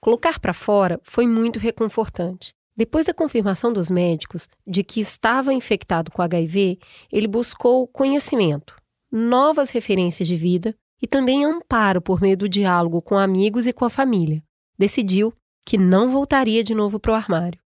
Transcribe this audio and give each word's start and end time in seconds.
Colocar 0.00 0.38
para 0.38 0.52
fora 0.52 1.00
foi 1.02 1.26
muito 1.26 1.58
reconfortante. 1.58 2.52
Depois 2.76 3.06
da 3.06 3.14
confirmação 3.14 3.72
dos 3.72 3.90
médicos 3.90 4.48
de 4.66 4.84
que 4.84 5.00
estava 5.00 5.52
infectado 5.52 6.12
com 6.12 6.22
HIV, 6.22 6.78
ele 7.10 7.26
buscou 7.26 7.88
conhecimento, 7.88 8.76
novas 9.10 9.70
referências 9.70 10.28
de 10.28 10.36
vida 10.36 10.74
e 11.02 11.06
também 11.06 11.44
amparo 11.44 12.00
por 12.00 12.20
meio 12.20 12.36
do 12.36 12.48
diálogo 12.48 13.02
com 13.02 13.18
amigos 13.18 13.66
e 13.66 13.72
com 13.72 13.84
a 13.84 13.90
família. 13.90 14.42
Decidiu 14.78 15.34
que 15.66 15.76
não 15.76 16.10
voltaria 16.10 16.62
de 16.62 16.74
novo 16.74 17.00
para 17.00 17.12
o 17.12 17.14
armário. 17.14 17.60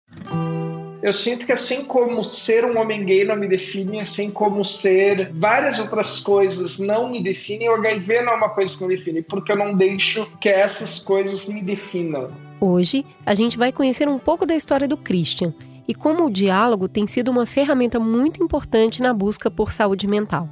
Eu 1.03 1.15
sinto 1.15 1.47
que 1.47 1.53
assim 1.53 1.87
como 1.87 2.23
ser 2.23 2.63
um 2.63 2.79
homem 2.79 3.07
gay 3.07 3.25
não 3.25 3.35
me 3.35 3.49
define, 3.49 4.01
assim 4.01 4.31
como 4.31 4.63
ser 4.63 5.33
várias 5.33 5.79
outras 5.79 6.21
coisas 6.21 6.79
não 6.79 7.11
me 7.11 7.23
definem, 7.23 7.71
o 7.71 7.75
HIV 7.75 8.21
não 8.21 8.35
é 8.35 8.37
uma 8.37 8.51
coisa 8.51 8.77
que 8.77 8.85
me 8.85 8.95
define, 8.95 9.23
porque 9.23 9.51
eu 9.51 9.57
não 9.57 9.75
deixo 9.75 10.31
que 10.39 10.49
essas 10.51 10.99
coisas 10.99 11.49
me 11.49 11.63
definam. 11.63 12.31
Hoje, 12.61 13.07
a 13.25 13.35
gente 13.35 13.57
vai 13.57 13.73
conhecer 13.73 14.09
um 14.09 14.19
pouco 14.19 14.45
da 14.45 14.55
história 14.55 14.87
do 14.87 14.99
Christian 14.99 15.55
e 15.89 15.95
como 15.95 16.27
o 16.27 16.31
diálogo 16.31 16.87
tem 16.87 17.07
sido 17.07 17.31
uma 17.31 17.47
ferramenta 17.47 17.99
muito 17.99 18.45
importante 18.45 19.01
na 19.01 19.15
busca 19.15 19.51
por 19.51 19.73
saúde 19.73 20.07
mental. 20.07 20.51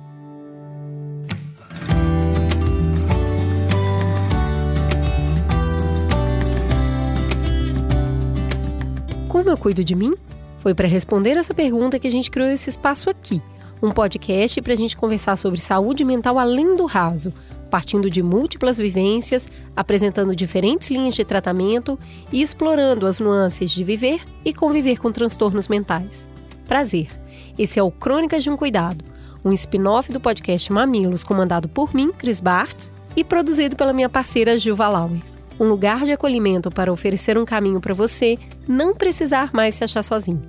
Como 9.29 9.51
eu 9.51 9.59
cuido 9.59 9.85
de 9.85 9.95
mim? 9.95 10.15
Foi 10.59 10.75
para 10.75 10.89
responder 10.89 11.37
essa 11.37 11.55
pergunta 11.55 11.99
que 11.99 12.09
a 12.09 12.11
gente 12.11 12.31
criou 12.31 12.51
esse 12.51 12.69
espaço 12.69 13.09
aqui, 13.09 13.41
um 13.83 13.91
podcast 13.91 14.61
para 14.61 14.73
a 14.73 14.77
gente 14.77 14.97
conversar 14.97 15.37
sobre 15.37 15.61
saúde 15.61 16.05
mental 16.05 16.39
além 16.39 16.77
do 16.77 16.85
raso, 16.85 17.33
partindo 17.71 18.11
de 18.11 18.23
múltiplas 18.23 18.79
vivências, 18.79 19.49
apresentando 19.77 20.35
diferentes 20.35 20.91
linhas 20.91 21.15
de 21.15 21.25
tratamento 21.25 21.99
e 22.33 22.43
explorando 22.43 23.07
as 23.07 23.21
nuances 23.21 23.71
de 23.71 23.85
viver 23.85 24.23
e 24.45 24.53
conviver 24.53 24.99
com 24.99 25.13
transtornos 25.13 25.69
mentais. 25.69 26.29
Prazer! 26.67 27.09
Esse 27.59 27.79
é 27.79 27.83
o 27.83 27.91
Crônicas 27.91 28.43
de 28.43 28.51
um 28.51 28.57
Cuidado, 28.57 29.05
um 29.45 29.53
spin-off 29.53 30.13
do 30.13 30.21
podcast 30.21 30.73
Mamilos, 30.73 31.25
comandado 31.25 31.69
por 31.69 31.95
mim, 31.95 32.13
Cris 32.13 32.41
Bartz, 32.41 32.91
e 33.17 33.25
produzido 33.25 33.77
pela 33.77 33.93
minha 33.93 34.09
parceira 34.09 34.57
Gilva 34.57 34.89
Lauer. 34.89 35.38
Um 35.61 35.69
lugar 35.69 36.05
de 36.05 36.13
acolhimento 36.13 36.71
para 36.71 36.93
oferecer 36.93 37.37
um 37.37 37.45
caminho 37.45 37.81
para 37.81 37.93
você 37.93 38.39
não 38.67 38.95
precisar 38.95 39.53
mais 39.53 39.75
se 39.75 39.83
achar 39.83 40.05
sozinho. 40.05 40.41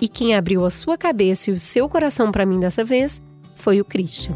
E 0.00 0.08
quem 0.08 0.34
abriu 0.34 0.64
a 0.64 0.70
sua 0.70 0.98
cabeça 0.98 1.50
e 1.50 1.52
o 1.52 1.60
seu 1.60 1.88
coração 1.88 2.32
para 2.32 2.44
mim 2.44 2.58
dessa 2.58 2.82
vez 2.82 3.22
foi 3.54 3.80
o 3.80 3.84
Christian. 3.84 4.34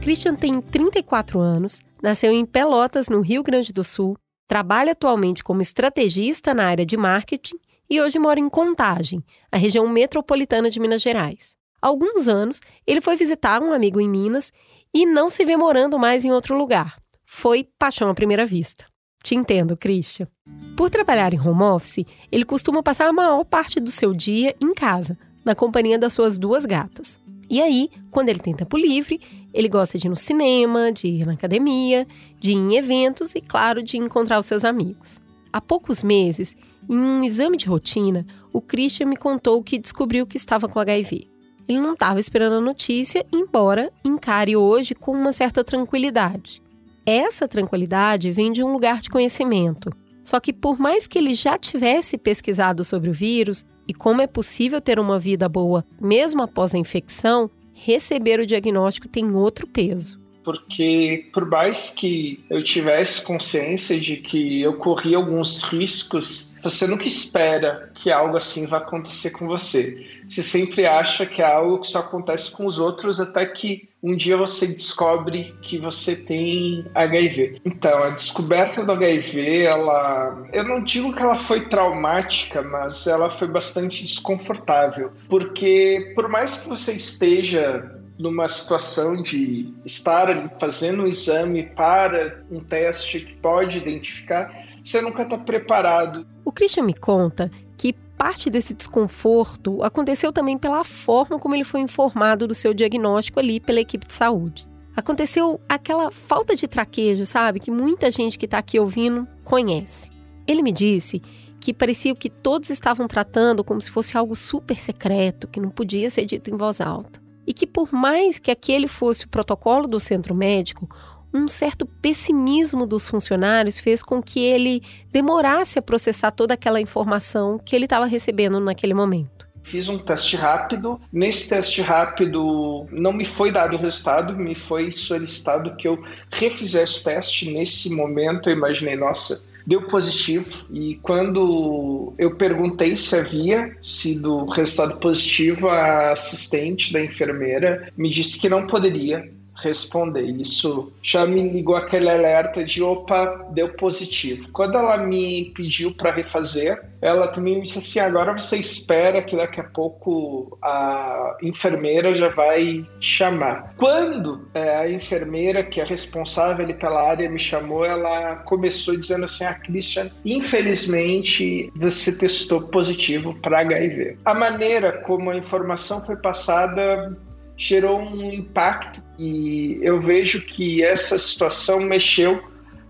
Christian 0.00 0.34
tem 0.34 0.62
34 0.62 1.38
anos, 1.38 1.80
nasceu 2.02 2.32
em 2.32 2.46
Pelotas, 2.46 3.08
no 3.08 3.20
Rio 3.20 3.42
Grande 3.42 3.70
do 3.70 3.84
Sul, 3.84 4.16
trabalha 4.48 4.92
atualmente 4.92 5.44
como 5.44 5.60
estrategista 5.60 6.54
na 6.54 6.64
área 6.64 6.86
de 6.86 6.96
marketing 6.96 7.58
e 7.90 8.00
hoje 8.00 8.20
mora 8.20 8.38
em 8.38 8.48
Contagem, 8.48 9.22
a 9.50 9.56
região 9.56 9.88
metropolitana 9.88 10.70
de 10.70 10.78
Minas 10.78 11.02
Gerais. 11.02 11.56
Há 11.82 11.88
alguns 11.88 12.28
anos, 12.28 12.60
ele 12.86 13.00
foi 13.00 13.16
visitar 13.16 13.60
um 13.60 13.72
amigo 13.72 14.00
em 14.00 14.08
Minas 14.08 14.52
e 14.94 15.04
não 15.04 15.28
se 15.28 15.44
vê 15.44 15.56
morando 15.56 15.98
mais 15.98 16.24
em 16.24 16.30
outro 16.30 16.56
lugar. 16.56 17.02
Foi 17.24 17.66
paixão 17.76 18.08
à 18.08 18.14
primeira 18.14 18.46
vista. 18.46 18.84
Te 19.24 19.34
entendo, 19.34 19.76
Christian. 19.76 20.28
Por 20.76 20.88
trabalhar 20.88 21.34
em 21.34 21.40
home 21.40 21.62
office, 21.62 22.06
ele 22.30 22.44
costuma 22.44 22.82
passar 22.82 23.08
a 23.08 23.12
maior 23.12 23.44
parte 23.44 23.80
do 23.80 23.90
seu 23.90 24.14
dia 24.14 24.54
em 24.60 24.72
casa, 24.72 25.18
na 25.44 25.54
companhia 25.54 25.98
das 25.98 26.12
suas 26.12 26.38
duas 26.38 26.64
gatas. 26.64 27.18
E 27.48 27.60
aí, 27.60 27.90
quando 28.10 28.28
ele 28.28 28.38
tem 28.38 28.54
tempo 28.54 28.76
livre, 28.76 29.20
ele 29.52 29.68
gosta 29.68 29.98
de 29.98 30.06
ir 30.06 30.10
no 30.10 30.16
cinema, 30.16 30.92
de 30.92 31.08
ir 31.08 31.26
na 31.26 31.32
academia, 31.32 32.06
de 32.38 32.52
ir 32.52 32.56
em 32.56 32.76
eventos 32.76 33.34
e, 33.34 33.40
claro, 33.40 33.82
de 33.82 33.96
encontrar 33.96 34.38
os 34.38 34.46
seus 34.46 34.64
amigos. 34.64 35.20
Há 35.52 35.60
poucos 35.60 36.04
meses, 36.04 36.56
em 36.90 36.98
um 36.98 37.22
exame 37.22 37.56
de 37.56 37.66
rotina, 37.66 38.26
o 38.52 38.60
Christian 38.60 39.06
me 39.06 39.16
contou 39.16 39.62
que 39.62 39.78
descobriu 39.78 40.26
que 40.26 40.36
estava 40.36 40.68
com 40.68 40.80
HIV. 40.80 41.28
Ele 41.68 41.78
não 41.78 41.92
estava 41.92 42.18
esperando 42.18 42.54
a 42.54 42.60
notícia, 42.60 43.24
embora 43.32 43.92
encare 44.04 44.56
hoje 44.56 44.92
com 44.92 45.12
uma 45.12 45.30
certa 45.30 45.62
tranquilidade. 45.62 46.60
Essa 47.06 47.46
tranquilidade 47.46 48.32
vem 48.32 48.50
de 48.50 48.64
um 48.64 48.72
lugar 48.72 49.00
de 49.00 49.08
conhecimento. 49.08 49.90
Só 50.24 50.40
que, 50.40 50.52
por 50.52 50.78
mais 50.78 51.06
que 51.06 51.18
ele 51.18 51.32
já 51.32 51.56
tivesse 51.56 52.18
pesquisado 52.18 52.84
sobre 52.84 53.08
o 53.08 53.14
vírus 53.14 53.64
e 53.86 53.94
como 53.94 54.20
é 54.20 54.26
possível 54.26 54.80
ter 54.80 54.98
uma 54.98 55.18
vida 55.18 55.48
boa 55.48 55.84
mesmo 56.00 56.42
após 56.42 56.74
a 56.74 56.78
infecção, 56.78 57.48
receber 57.72 58.40
o 58.40 58.46
diagnóstico 58.46 59.08
tem 59.08 59.32
outro 59.32 59.66
peso. 59.66 60.19
Porque, 60.42 61.28
por 61.32 61.46
mais 61.46 61.90
que 61.90 62.44
eu 62.48 62.62
tivesse 62.62 63.22
consciência 63.22 63.98
de 63.98 64.16
que 64.16 64.62
eu 64.62 64.74
corria 64.74 65.16
alguns 65.16 65.62
riscos, 65.64 66.58
você 66.62 66.86
nunca 66.86 67.06
espera 67.06 67.90
que 67.94 68.10
algo 68.10 68.36
assim 68.36 68.66
vá 68.66 68.78
acontecer 68.78 69.30
com 69.30 69.46
você. 69.46 70.06
Você 70.28 70.42
sempre 70.42 70.86
acha 70.86 71.26
que 71.26 71.42
é 71.42 71.44
algo 71.44 71.80
que 71.80 71.88
só 71.88 71.98
acontece 71.98 72.52
com 72.52 72.66
os 72.66 72.78
outros 72.78 73.18
até 73.18 73.44
que 73.44 73.88
um 74.02 74.16
dia 74.16 74.36
você 74.36 74.66
descobre 74.66 75.54
que 75.60 75.76
você 75.76 76.24
tem 76.24 76.86
HIV. 76.94 77.60
Então, 77.64 78.02
a 78.02 78.10
descoberta 78.10 78.82
do 78.82 78.92
HIV, 78.92 79.62
ela, 79.62 80.46
eu 80.52 80.64
não 80.64 80.82
digo 80.82 81.14
que 81.14 81.20
ela 81.20 81.36
foi 81.36 81.68
traumática, 81.68 82.62
mas 82.62 83.06
ela 83.06 83.28
foi 83.28 83.48
bastante 83.48 84.02
desconfortável, 84.02 85.12
porque 85.28 86.12
por 86.14 86.28
mais 86.28 86.60
que 86.60 86.68
você 86.68 86.92
esteja 86.92 87.99
numa 88.20 88.46
situação 88.48 89.22
de 89.22 89.72
estar 89.84 90.58
fazendo 90.60 91.04
um 91.04 91.06
exame 91.06 91.62
para 91.62 92.44
um 92.50 92.60
teste 92.60 93.20
que 93.20 93.34
pode 93.36 93.78
identificar, 93.78 94.54
você 94.84 95.00
nunca 95.00 95.22
está 95.22 95.38
preparado. 95.38 96.26
O 96.44 96.52
Christian 96.52 96.82
me 96.82 96.92
conta 96.92 97.50
que 97.78 97.94
parte 97.94 98.50
desse 98.50 98.74
desconforto 98.74 99.82
aconteceu 99.82 100.30
também 100.30 100.58
pela 100.58 100.84
forma 100.84 101.38
como 101.38 101.54
ele 101.54 101.64
foi 101.64 101.80
informado 101.80 102.46
do 102.46 102.54
seu 102.54 102.74
diagnóstico 102.74 103.40
ali 103.40 103.58
pela 103.58 103.80
equipe 103.80 104.06
de 104.06 104.12
saúde. 104.12 104.68
Aconteceu 104.94 105.58
aquela 105.66 106.10
falta 106.10 106.54
de 106.54 106.68
traquejo, 106.68 107.24
sabe? 107.24 107.58
Que 107.58 107.70
muita 107.70 108.10
gente 108.10 108.38
que 108.38 108.44
está 108.44 108.58
aqui 108.58 108.78
ouvindo 108.78 109.26
conhece. 109.44 110.10
Ele 110.46 110.62
me 110.62 110.72
disse 110.72 111.22
que 111.58 111.72
parecia 111.72 112.14
que 112.14 112.28
todos 112.28 112.68
estavam 112.68 113.08
tratando 113.08 113.64
como 113.64 113.80
se 113.80 113.90
fosse 113.90 114.14
algo 114.14 114.36
super 114.36 114.78
secreto, 114.78 115.48
que 115.48 115.60
não 115.60 115.70
podia 115.70 116.10
ser 116.10 116.26
dito 116.26 116.50
em 116.50 116.56
voz 116.56 116.82
alta. 116.82 117.29
E 117.50 117.52
que, 117.52 117.66
por 117.66 117.92
mais 117.92 118.38
que 118.38 118.48
aquele 118.48 118.86
fosse 118.86 119.24
o 119.24 119.28
protocolo 119.28 119.88
do 119.88 119.98
centro 119.98 120.32
médico, 120.32 120.88
um 121.34 121.48
certo 121.48 121.84
pessimismo 121.84 122.86
dos 122.86 123.08
funcionários 123.08 123.80
fez 123.80 124.04
com 124.04 124.22
que 124.22 124.38
ele 124.38 124.80
demorasse 125.10 125.76
a 125.76 125.82
processar 125.82 126.30
toda 126.30 126.54
aquela 126.54 126.80
informação 126.80 127.58
que 127.58 127.74
ele 127.74 127.86
estava 127.86 128.06
recebendo 128.06 128.60
naquele 128.60 128.94
momento. 128.94 129.48
Fiz 129.64 129.88
um 129.88 129.98
teste 129.98 130.36
rápido. 130.36 131.00
Nesse 131.12 131.48
teste 131.48 131.82
rápido 131.82 132.86
não 132.92 133.12
me 133.12 133.24
foi 133.24 133.50
dado 133.50 133.74
o 133.74 133.80
resultado, 133.80 134.36
me 134.36 134.54
foi 134.54 134.92
solicitado 134.92 135.74
que 135.74 135.88
eu 135.88 136.00
refizesse 136.30 137.00
o 137.00 137.02
teste. 137.02 137.50
Nesse 137.50 137.96
momento 137.96 138.48
eu 138.48 138.54
imaginei, 138.54 138.96
nossa, 138.96 139.44
deu 139.66 139.82
positivo. 139.82 140.66
E 140.72 140.96
quando 141.02 142.12
eu 142.18 142.36
perguntei 142.36 142.96
se 142.96 143.16
havia 143.16 143.76
sido 143.80 144.44
resultado 144.46 144.98
positivo, 144.98 145.68
a 145.68 146.12
assistente 146.12 146.92
da 146.92 147.02
enfermeira 147.02 147.92
me 147.96 148.10
disse 148.10 148.40
que 148.40 148.48
não 148.48 148.66
poderia 148.66 149.30
responder. 149.60 150.22
Isso 150.22 150.92
já 151.02 151.26
me 151.26 151.48
ligou 151.48 151.76
aquele 151.76 152.08
alerta 152.08 152.64
de 152.64 152.82
opa, 152.82 153.48
deu 153.52 153.70
positivo. 153.70 154.48
Quando 154.52 154.76
ela 154.76 154.98
me 154.98 155.52
pediu 155.54 155.94
para 155.94 156.12
refazer, 156.12 156.90
ela 157.00 157.28
também 157.28 157.56
me 157.56 157.62
disse 157.62 157.78
assim: 157.78 157.98
agora 157.98 158.36
você 158.36 158.56
espera 158.56 159.22
que 159.22 159.36
daqui 159.36 159.60
a 159.60 159.64
pouco 159.64 160.58
a 160.62 161.36
enfermeira 161.42 162.14
já 162.14 162.28
vai 162.28 162.84
chamar. 163.00 163.74
Quando 163.76 164.48
é, 164.54 164.76
a 164.76 164.90
enfermeira, 164.90 165.64
que 165.64 165.80
é 165.80 165.84
responsável 165.84 166.70
pela 166.74 167.02
área, 167.02 167.30
me 167.30 167.38
chamou, 167.38 167.84
ela 167.84 168.36
começou 168.36 168.94
dizendo 168.94 169.24
assim: 169.24 169.44
ah, 169.44 169.54
Christian, 169.54 170.10
infelizmente 170.24 171.70
você 171.74 172.18
testou 172.18 172.68
positivo 172.68 173.34
para 173.40 173.60
HIV. 173.60 174.18
A 174.24 174.34
maneira 174.34 174.98
como 174.98 175.30
a 175.30 175.36
informação 175.36 176.04
foi 176.04 176.16
passada 176.16 177.16
gerou 177.60 178.00
um 178.00 178.32
impacto 178.32 179.02
e 179.18 179.78
eu 179.82 180.00
vejo 180.00 180.46
que 180.46 180.82
essa 180.82 181.18
situação 181.18 181.80
mexeu, 181.80 182.42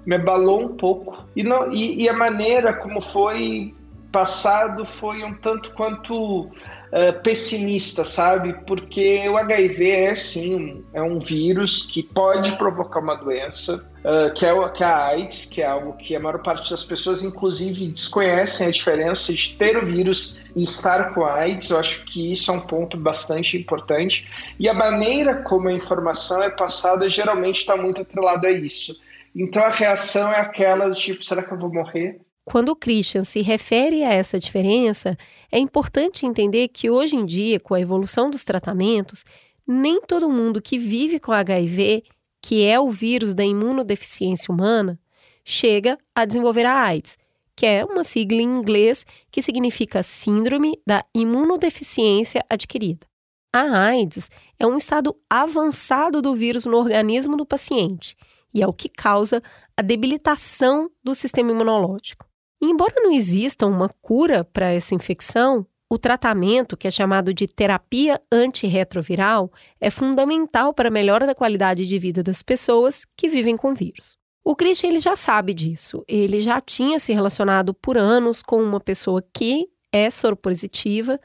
me 0.07 0.15
abalou 0.15 0.63
um 0.63 0.77
pouco. 0.77 1.27
E, 1.35 1.43
não, 1.43 1.73
e, 1.73 2.05
e 2.05 2.09
a 2.09 2.13
maneira 2.13 2.73
como 2.73 3.01
foi 3.01 3.75
passado 4.13 4.85
foi 4.85 5.25
um 5.25 5.35
tanto 5.35 5.75
quanto 5.75 6.49
uh, 6.91 7.23
pessimista, 7.23 8.05
sabe? 8.05 8.55
Porque 8.67 9.29
o 9.29 9.37
HIV 9.37 9.91
é 9.91 10.15
sim 10.15 10.85
é 10.93 11.03
um 11.03 11.19
vírus 11.19 11.87
que 11.91 12.03
pode 12.03 12.57
provocar 12.57 13.01
uma 13.01 13.15
doença, 13.15 13.91
uh, 14.01 14.33
que, 14.35 14.45
é, 14.45 14.69
que 14.71 14.83
é 14.83 14.87
a 14.87 15.07
AIDS, 15.07 15.47
que 15.47 15.63
é 15.63 15.67
algo 15.67 15.95
que 15.95 16.15
a 16.15 16.21
maior 16.21 16.43
parte 16.43 16.71
das 16.71 16.85
pessoas, 16.85 17.23
inclusive, 17.23 17.87
desconhecem 17.89 18.67
a 18.67 18.71
diferença 18.71 19.33
de 19.33 19.57
ter 19.57 19.77
o 19.77 19.85
vírus 19.85 20.45
e 20.55 20.63
estar 20.63 21.15
com 21.15 21.25
a 21.25 21.35
AIDS. 21.35 21.71
Eu 21.71 21.79
acho 21.79 22.05
que 22.07 22.31
isso 22.31 22.51
é 22.51 22.55
um 22.55 22.61
ponto 22.61 22.97
bastante 22.97 23.57
importante. 23.57 24.31
E 24.59 24.69
a 24.69 24.75
maneira 24.75 25.43
como 25.43 25.69
a 25.69 25.73
informação 25.73 26.43
é 26.43 26.51
passada 26.51 27.09
geralmente 27.09 27.61
está 27.61 27.77
muito 27.77 28.03
atrelada 28.03 28.49
a 28.49 28.53
isso. 28.53 29.03
Então 29.35 29.63
a 29.63 29.69
reação 29.69 30.33
é 30.33 30.41
aquela 30.41 30.89
do 30.89 30.95
tipo: 30.95 31.23
será 31.23 31.43
que 31.43 31.53
eu 31.53 31.59
vou 31.59 31.73
morrer? 31.73 32.21
Quando 32.45 32.71
o 32.71 32.77
Christian 32.77 33.25
se 33.25 33.43
refere 33.43 34.03
a 34.03 34.13
essa 34.13 34.39
diferença, 34.39 35.17
é 35.53 35.59
importante 35.59 36.27
entender 36.27 36.69
que 36.69 36.91
hoje 36.91 37.15
em 37.15 37.25
dia, 37.25 37.61
com 37.61 37.75
a 37.75 37.81
evolução 37.81 38.31
dos 38.31 38.45
tratamentos, 38.45 39.25
nem 39.67 40.01
todo 40.01 40.31
mundo 40.31 40.61
que 40.61 40.79
vive 40.79 41.21
com 41.21 41.33
HIV, 41.33 42.03
que 42.43 42.65
é 42.65 42.81
o 42.81 42.91
vírus 42.91 43.35
da 43.35 43.45
imunodeficiência 43.45 44.53
humana, 44.53 44.99
chega 45.45 45.99
a 46.15 46.25
desenvolver 46.25 46.67
a 46.67 46.83
AIDS, 46.83 47.19
que 47.55 47.67
é 47.67 47.85
uma 47.85 48.05
sigla 48.05 48.41
em 48.41 48.49
inglês 48.49 49.05
que 49.31 49.43
significa 49.43 50.03
Síndrome 50.03 50.81
da 50.87 51.05
Imunodeficiência 51.15 52.45
Adquirida. 52.49 53.07
A 53.53 53.89
AIDS 53.89 54.31
é 54.59 54.67
um 54.67 54.77
estado 54.77 55.15
avançado 55.29 56.23
do 56.23 56.35
vírus 56.35 56.65
no 56.65 56.77
organismo 56.77 57.37
do 57.37 57.45
paciente 57.45 58.17
e 58.55 58.63
é 58.63 58.67
o 58.67 58.73
que 58.73 58.89
causa 58.89 59.43
a 59.77 59.83
debilitação 59.83 60.91
do 61.03 61.15
sistema 61.15 61.51
imunológico. 61.51 62.30
Embora 62.63 62.95
não 62.97 63.13
exista 63.13 63.67
uma 63.67 63.89
cura 63.89 64.45
para 64.45 64.71
essa 64.71 64.95
infecção, 64.95 65.67
o 65.93 65.99
tratamento, 65.99 66.77
que 66.77 66.87
é 66.87 66.91
chamado 66.91 67.35
de 67.35 67.49
terapia 67.49 68.21
antirretroviral, 68.31 69.51
é 69.81 69.91
fundamental 69.91 70.73
para 70.73 70.89
a 70.89 70.93
melhora 70.93 71.27
da 71.27 71.35
qualidade 71.35 71.85
de 71.87 71.99
vida 71.99 72.23
das 72.23 72.43
pessoas 72.43 73.05
que 73.17 73.29
vivem 73.29 73.57
com 73.57 73.75
vírus. 73.75 74.17
O 74.45 74.55
Christian 74.55 74.91
ele 74.91 75.01
já 75.01 75.17
sabe 75.17 75.53
disso. 75.53 76.05
Ele 76.07 76.41
já 76.41 76.61
tinha 76.61 76.99
se 76.99 77.13
relacionado 77.13 77.75
por 77.75 77.99
anos 77.99 78.43
com 78.43 78.63
uma 78.63 78.81
pessoa 78.81 79.23
que 79.35 79.69
é 79.93 80.09
soropositiva, 80.11 81.19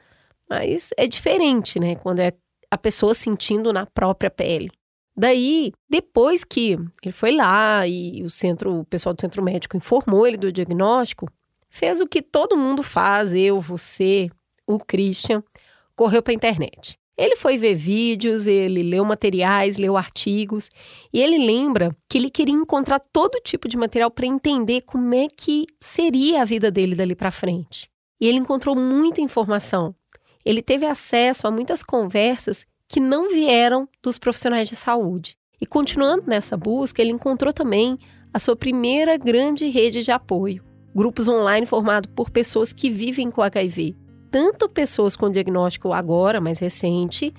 mas 0.50 0.90
é 0.98 1.08
diferente, 1.08 1.80
né? 1.80 1.96
Quando 1.96 2.20
é 2.20 2.34
a 2.72 2.78
pessoa 2.78 3.14
sentindo 3.14 3.72
na 3.72 3.86
própria 3.86 4.32
pele. 4.32 4.70
Daí, 5.18 5.72
depois 5.90 6.44
que 6.44 6.78
ele 7.02 7.12
foi 7.14 7.32
lá 7.32 7.88
e 7.88 8.22
o 8.24 8.30
centro, 8.30 8.82
o 8.82 8.86
pessoal 8.86 9.16
do 9.16 9.22
centro 9.22 9.42
médico 9.42 9.78
informou 9.78 10.28
ele 10.28 10.36
do 10.36 10.52
diagnóstico, 10.52 11.30
fez 11.70 12.02
o 12.02 12.08
que 12.08 12.22
todo 12.22 12.58
mundo 12.58 12.84
faz, 12.84 13.34
eu, 13.34 13.62
você, 13.62 14.30
o 14.68 14.78
Christian, 14.78 15.42
correu 15.96 16.22
para 16.22 16.34
a 16.34 16.36
internet. 16.36 17.00
Ele 17.18 17.38
foi 17.38 17.58
ver 17.58 17.76
vídeos, 17.76 18.46
ele 18.46 18.84
leu 18.84 19.06
materiais, 19.06 19.78
leu 19.78 19.96
artigos, 19.96 20.70
e 21.14 21.22
ele 21.22 21.38
lembra 21.38 21.96
que 22.10 22.18
ele 22.18 22.30
queria 22.30 22.54
encontrar 22.54 23.00
todo 23.00 23.42
tipo 23.42 23.70
de 23.70 23.78
material 23.78 24.12
para 24.12 24.26
entender 24.26 24.82
como 24.82 25.16
é 25.16 25.30
que 25.30 25.66
seria 25.80 26.42
a 26.42 26.46
vida 26.46 26.70
dele 26.70 26.94
dali 26.94 27.16
para 27.16 27.32
frente. 27.32 27.90
E 28.20 28.28
ele 28.28 28.38
encontrou 28.38 28.76
muita 28.76 29.22
informação. 29.22 29.96
Ele 30.44 30.62
teve 30.62 30.86
acesso 30.86 31.48
a 31.48 31.52
muitas 31.52 31.82
conversas 31.82 32.66
que 32.88 33.00
não 33.00 33.30
vieram 33.30 33.88
dos 34.02 34.18
profissionais 34.18 34.70
de 34.70 34.76
saúde. 34.76 35.38
E 35.60 35.66
continuando 35.66 36.24
nessa 36.28 36.58
busca, 36.58 37.02
ele 37.02 37.12
encontrou 37.12 37.54
também 37.54 37.98
a 38.34 38.40
sua 38.40 38.56
primeira 38.56 39.18
grande 39.18 39.68
rede 39.68 40.04
de 40.04 40.12
apoio, 40.12 40.64
grupos 40.94 41.28
online 41.28 41.66
formados 41.66 42.12
por 42.14 42.30
pessoas 42.30 42.74
que 42.74 42.90
vivem 42.90 43.32
com 43.32 43.42
HIV, 43.42 43.96
tanto 44.30 44.68
pessoas 44.68 45.16
com 45.16 45.32
diagnóstico 45.32 45.94
agora, 45.94 46.42
mais 46.42 46.60
recente, 46.60 47.34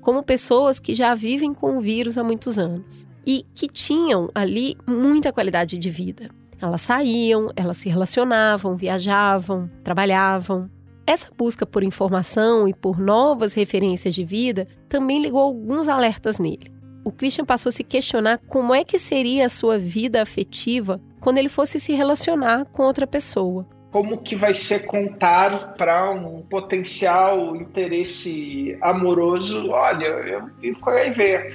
como 0.00 0.22
pessoas 0.22 0.80
que 0.80 0.94
já 0.94 1.14
vivem 1.14 1.52
com 1.52 1.76
o 1.76 1.80
vírus 1.80 2.16
há 2.16 2.24
muitos 2.24 2.58
anos 2.58 3.06
e 3.26 3.44
que 3.54 3.68
tinham 3.68 4.30
ali 4.34 4.74
muita 4.86 5.30
qualidade 5.30 5.76
de 5.76 5.90
vida. 5.90 6.30
Elas 6.60 6.80
saíam, 6.80 7.50
elas 7.54 7.76
se 7.76 7.88
relacionavam, 7.88 8.74
viajavam, 8.74 9.70
trabalhavam. 9.84 10.70
Essa 11.08 11.30
busca 11.34 11.64
por 11.64 11.82
informação 11.82 12.68
e 12.68 12.74
por 12.74 13.00
novas 13.00 13.54
referências 13.54 14.14
de 14.14 14.22
vida 14.26 14.68
também 14.90 15.22
ligou 15.22 15.40
alguns 15.40 15.88
alertas 15.88 16.38
nele. 16.38 16.70
O 17.02 17.10
Christian 17.10 17.46
passou 17.46 17.70
a 17.70 17.72
se 17.72 17.82
questionar 17.82 18.36
como 18.46 18.74
é 18.74 18.84
que 18.84 18.98
seria 18.98 19.46
a 19.46 19.48
sua 19.48 19.78
vida 19.78 20.20
afetiva 20.20 21.00
quando 21.18 21.38
ele 21.38 21.48
fosse 21.48 21.80
se 21.80 21.94
relacionar 21.94 22.66
com 22.66 22.82
outra 22.82 23.06
pessoa. 23.06 23.66
Como 23.90 24.18
que 24.18 24.36
vai 24.36 24.52
ser 24.52 24.84
contar 24.84 25.76
para 25.78 26.10
um 26.10 26.42
potencial 26.42 27.56
interesse 27.56 28.76
amoroso? 28.82 29.70
Olha, 29.70 30.08
eu 30.08 30.50
vivo 30.60 30.78
com 30.78 30.90
HIV 30.90 31.46